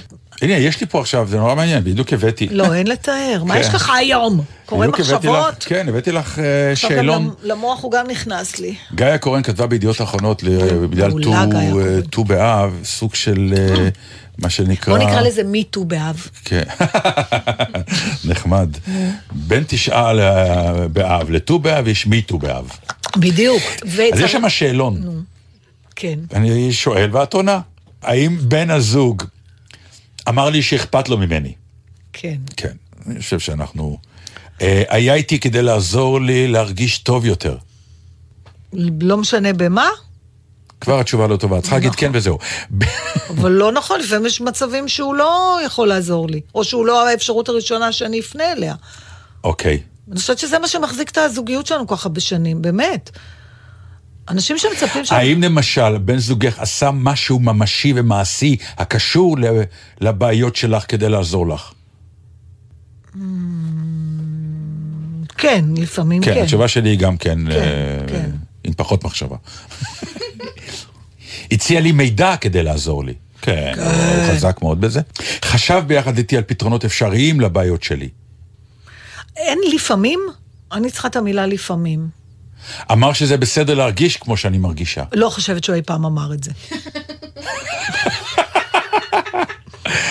[0.43, 2.49] הנה, יש לי פה עכשיו, זה נורא מעניין, בדיוק הבאתי.
[2.51, 3.43] לא, אין לתאר.
[3.45, 3.61] מה כן.
[3.61, 4.41] יש לך היום?
[4.67, 5.65] קורא מחשבות?
[5.65, 7.23] כן, הבאתי לך אה, שאלון.
[7.25, 8.75] למ- למוח הוא גם נכנס לי.
[8.95, 10.43] גאיה קורן כתבה בידיעות אחרונות
[10.91, 11.99] בגלל ט"ו אה.
[12.11, 13.89] ט"ו באב, סוג של אה,
[14.39, 14.97] מה שנקרא...
[14.99, 16.29] בוא נקרא לזה מיטו באב.
[16.45, 16.63] כן,
[18.31, 18.69] נחמד.
[19.33, 20.13] בין תשעה
[20.93, 22.71] באב לט"ו באב יש מט"ו באב.
[23.17, 23.63] בדיוק.
[24.13, 25.25] אז יש שם שאלון.
[25.97, 26.19] כן.
[26.35, 27.61] אני שואל ואת עונה.
[28.03, 29.23] האם בן הזוג
[30.29, 31.55] אמר לי שאכפת לו ממני?
[32.13, 32.37] כן.
[32.57, 33.99] כן, אני חושב שאנחנו...
[34.63, 37.57] אה, היה איתי כדי לעזור לי להרגיש טוב יותר.
[39.01, 39.89] לא משנה במה,
[40.81, 42.39] כבר התשובה לא טובה, צריכה להגיד כן וזהו.
[43.31, 47.49] אבל לא נכון, לפעמים יש מצבים שהוא לא יכול לעזור לי, או שהוא לא האפשרות
[47.49, 48.75] הראשונה שאני אפנה אליה.
[49.45, 49.83] אוקיי.
[50.11, 53.11] אני חושבת שזה מה שמחזיק את הזוגיות שלנו כל כך הרבה שנים, באמת.
[54.29, 55.13] אנשים שמצפים ש...
[55.13, 59.37] האם למשל בן זוגך עשה משהו ממשי ומעשי הקשור
[60.01, 61.73] לבעיות שלך כדי לעזור לך?
[65.39, 66.43] כן, לפעמים כן, כן.
[66.43, 67.57] התשובה שלי היא גם כן, אה,
[68.07, 68.31] כן.
[68.65, 69.37] עם פחות מחשבה.
[71.53, 73.15] הציע לי מידע כדי לעזור לי.
[73.43, 75.01] כן, הוא חזק מאוד בזה.
[75.45, 78.09] חשב ביחד איתי על פתרונות אפשריים לבעיות שלי.
[79.37, 80.21] אין לפעמים,
[80.73, 82.09] אני צריכה את המילה לפעמים.
[82.93, 85.03] אמר שזה בסדר להרגיש כמו שאני מרגישה.
[85.13, 86.51] לא חושבת שהוא אי פעם אמר את זה.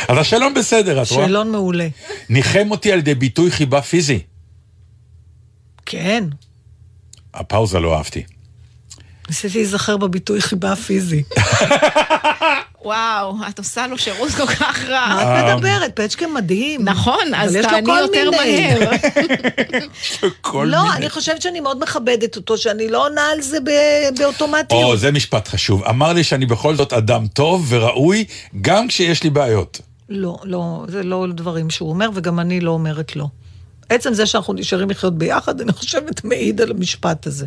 [0.08, 1.26] אז השאלון בסדר, את רואה?
[1.26, 1.88] שאלון מעולה.
[2.30, 4.20] ניחם אותי על ידי ביטוי חיבה פיזי.
[5.86, 6.24] כן.
[7.34, 8.24] הפאוזה לא אהבתי.
[9.30, 11.24] ניסיתי להיזכר בביטוי חיבה פיזי.
[12.86, 15.06] וואו, את עושה לו שירות כל כך רע.
[15.08, 16.00] מה את מדברת?
[16.00, 16.84] פצ'קה מדהים.
[16.84, 18.70] נכון, אז אבל יש לו תעני כל יותר מיני.
[18.76, 18.92] מהר.
[20.66, 20.94] לא.
[20.94, 23.58] אני חושבת שאני מאוד מכבדת אותו, שאני לא עונה על זה
[24.18, 24.84] באוטומטיות.
[24.84, 25.84] או, זה משפט חשוב.
[25.84, 28.26] אמר לי שאני בכל זאת אדם טוב וראוי,
[28.62, 29.82] גם כשיש לי בעיות.
[30.10, 33.28] לא, לא, זה לא דברים שהוא אומר, וגם אני לא אומרת לא.
[33.90, 37.46] עצם זה שאנחנו נשארים לחיות ביחד, אני חושבת, מעיד על המשפט הזה.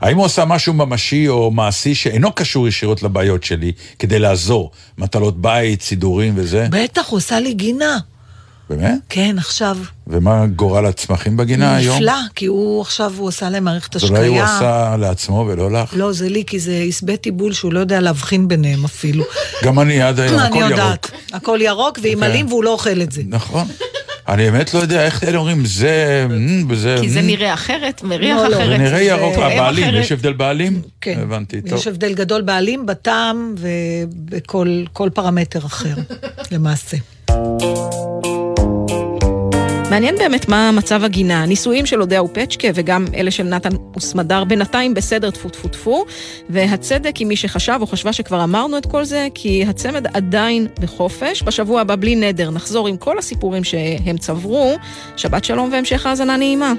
[0.00, 4.70] האם הוא עשה משהו ממשי או מעשי שאינו קשור ישירות לבעיות שלי, כדי לעזור?
[4.98, 6.66] מטלות בית, סידורים וזה?
[6.70, 7.98] בטח, הוא עשה לי גינה.
[8.70, 8.98] באמת?
[9.08, 9.78] כן, עכשיו.
[10.06, 11.96] ומה גורל הצמחים בגינה היום?
[11.96, 14.40] נפלא, כי הוא עכשיו, הוא עשה להם מערכת אז אולי הוא.
[14.40, 15.94] עשה לעצמו ולא לך?
[15.96, 19.24] לא, זה לי, כי זה עשבי טיבול שהוא לא יודע להבחין ביניהם אפילו.
[19.64, 20.70] גם אני עד היום, אני הכל ירוק.
[20.70, 21.10] יודעת.
[21.32, 22.22] הכל ירוק ועם כן.
[22.24, 23.22] עלים והוא לא אוכל את זה.
[23.26, 23.68] נכון.
[24.28, 26.26] אני באמת לא יודע איך אלה אומרים, זה...
[26.68, 26.96] וזה...
[27.00, 27.22] כי זה.
[27.22, 28.56] נראה אחרת, מריח לא, לא.
[28.56, 28.80] זה אחרת.
[28.80, 29.34] נראה ירוק.
[29.38, 30.04] הבעלים, אחרת.
[30.04, 30.82] יש הבדל בעלים?
[31.00, 31.18] כן.
[31.22, 31.78] הבנתי, טוב.
[31.78, 35.94] יש הבדל גדול בעלים, בטעם ובכל כל פרמטר אחר,
[36.52, 36.96] למעשה.
[39.96, 41.42] מעניין באמת מה מצב הגינה.
[41.42, 46.04] הנישואים של אודיה ופצ'קה וגם אלה של נתן וסמדר בינתיים בסדר טפו טפו טפו,
[46.50, 51.42] והצדק עם מי שחשב או חשבה שכבר אמרנו את כל זה, כי הצמד עדיין בחופש.
[51.42, 54.76] בשבוע הבא בלי נדר נחזור עם כל הסיפורים שהם צברו.
[55.16, 56.72] שבת שלום והמשך האזנה נעימה.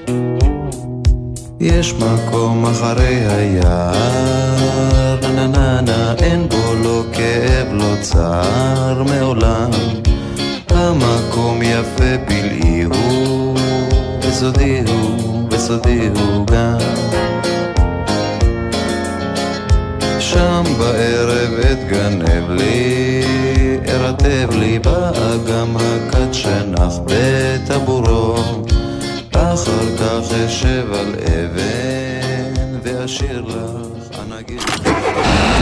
[1.59, 3.91] יש מקום אחרי היער,
[5.22, 9.70] נה נה נה, אין בו לא כאב, לא צער מעולם.
[10.78, 13.58] המקום יפה פלאי הוא,
[14.22, 16.78] וסודי הוא, וסודי הוא גם.
[20.20, 23.24] שם בערב אתגנב לי,
[23.88, 28.36] ארטב לי באגם הכת שנח בטבורו.
[29.54, 34.62] אחר כך אשב על אבן ואשב אשיר לך, הנגיד.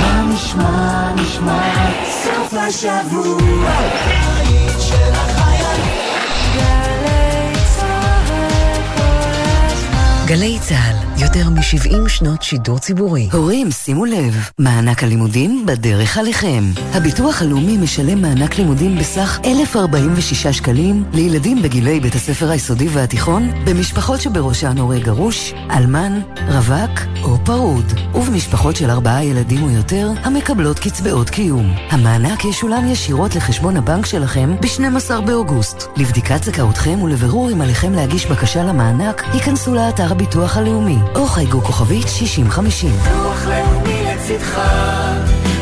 [0.01, 1.91] מה נשמע, נשמע,
[2.23, 3.71] סוף השבוע,
[10.27, 13.29] גלי צה"ל, יותר מ-70 שנות שידור ציבורי.
[13.33, 16.63] הורים, שימו לב, מענק הלימודים בדרך עליכם.
[16.93, 24.21] הביטוח הלאומי משלם מענק לימודים בסך 1,046 שקלים לילדים בגילי בית הספר היסודי והתיכון, במשפחות
[24.21, 31.29] שבראשן הורה גרוש, אלמן, רווק או פרוד, ובמשפחות של ארבעה ילדים או יותר, המקבלות קצבאות
[31.29, 31.73] קיום.
[31.89, 35.83] המענק ישולם ישירות לחשבון הבנק שלכם ב-12 באוגוסט.
[35.97, 42.07] לבדיקת זכאותכם ולבירור אם עליכם להגיש בקשה למענק, היכנסו לאתר הביטוח הלאומי, או חייגו כוכבית
[42.07, 42.89] 6050.
[42.89, 44.59] ביטוח לאומי לצדך,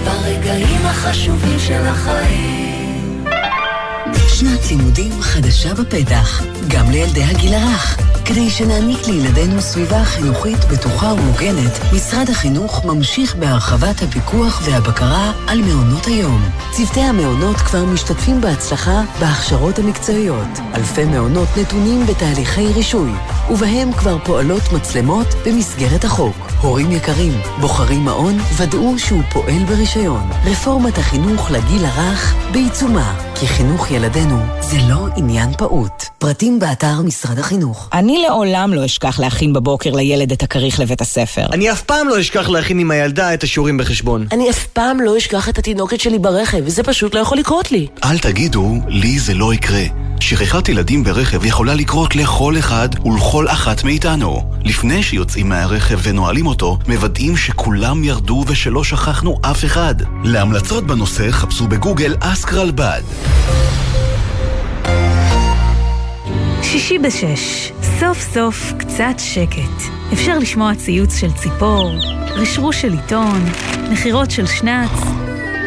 [0.06, 3.24] ברגעים החשובים של החיים.
[4.28, 7.98] שנת לימודים חדשה בפתח, גם לילדי הגיל הרך.
[8.26, 16.06] כדי שנעניק לילדינו סביבה חינוכית בטוחה ומוגנת, משרד החינוך ממשיך בהרחבת הפיקוח והבקרה על מעונות
[16.06, 16.50] היום.
[16.72, 20.48] צוותי המעונות כבר משתתפים בהצלחה בהכשרות המקצועיות.
[20.76, 23.12] אלפי מעונות נתונים בתהליכי רישוי,
[23.52, 26.36] ובהם כבר פועלות מצלמות במסגרת החוק.
[26.62, 30.30] הורים יקרים, בוחרים מעון, ודאו שהוא פועל ברישיון.
[30.46, 36.04] רפורמת החינוך לגיל הרך בעיצומה, כי חינוך ילדינו זה לא עניין פעוט.
[36.18, 37.90] פרטים באתר משרד החינוך.
[37.94, 41.46] אני לעולם לא אשכח להכין בבוקר לילד את הכריך לבית הספר.
[41.52, 44.28] אני אף פעם לא אשכח להכין עם הילדה את השיעורים בחשבון.
[44.32, 47.88] אני אף פעם לא אשכח את התינוקת שלי ברכב, וזה פשוט לא יכול לקרות לי.
[48.04, 49.84] אל תגידו, לי זה לא יקרה.
[50.20, 54.52] שכחת ילדים ברכב יכולה לקרות לכל אחד ולכל אחת מאיתנו.
[54.66, 59.96] לפני שיוצאים מהרכב ונועלים אותו, מוודאים שכולם ירדו ושלא שכחנו אף אחד.
[60.24, 63.02] להמלצות בנושא חפשו בגוגל אסק רלב"ד.
[66.62, 69.92] שישי בשש, סוף סוף קצת שקט.
[70.14, 71.92] אפשר לשמוע ציוץ של ציפור,
[72.36, 73.42] רשרוש של עיתון,
[73.92, 74.92] נחירות של שנץ,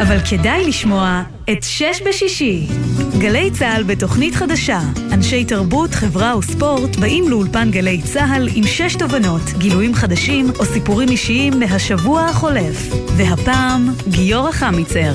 [0.03, 1.23] אבל כדאי לשמוע
[1.53, 2.67] את שש בשישי.
[3.19, 4.81] גלי צה"ל בתוכנית חדשה.
[5.13, 11.09] אנשי תרבות, חברה וספורט באים לאולפן גלי צה"ל עם שש תובנות, גילויים חדשים או סיפורים
[11.09, 12.95] אישיים מהשבוע החולף.
[13.17, 15.13] והפעם, גיורא חמיצר.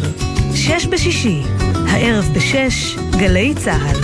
[0.55, 1.41] שש בשישי,
[1.87, 3.97] הערב בשש, גלי צה"ל.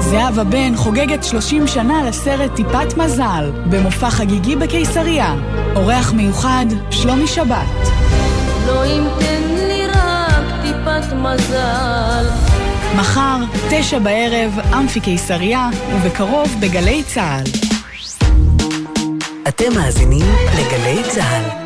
[0.00, 5.34] זהבה בן חוגגת 30 שנה לסרט טיפת מזל, במופע חגיגי בקיסריה.
[5.76, 7.88] אורח מיוחד, שלומי שבת.
[8.66, 9.04] לא אם
[10.86, 12.26] טיפת מזל.
[12.96, 13.38] מחר,
[13.70, 17.44] תשע בערב, אמפי קיסריה, ובקרוב בגלי צה"ל.
[19.48, 21.65] אתם מאזינים לגלי צה"ל.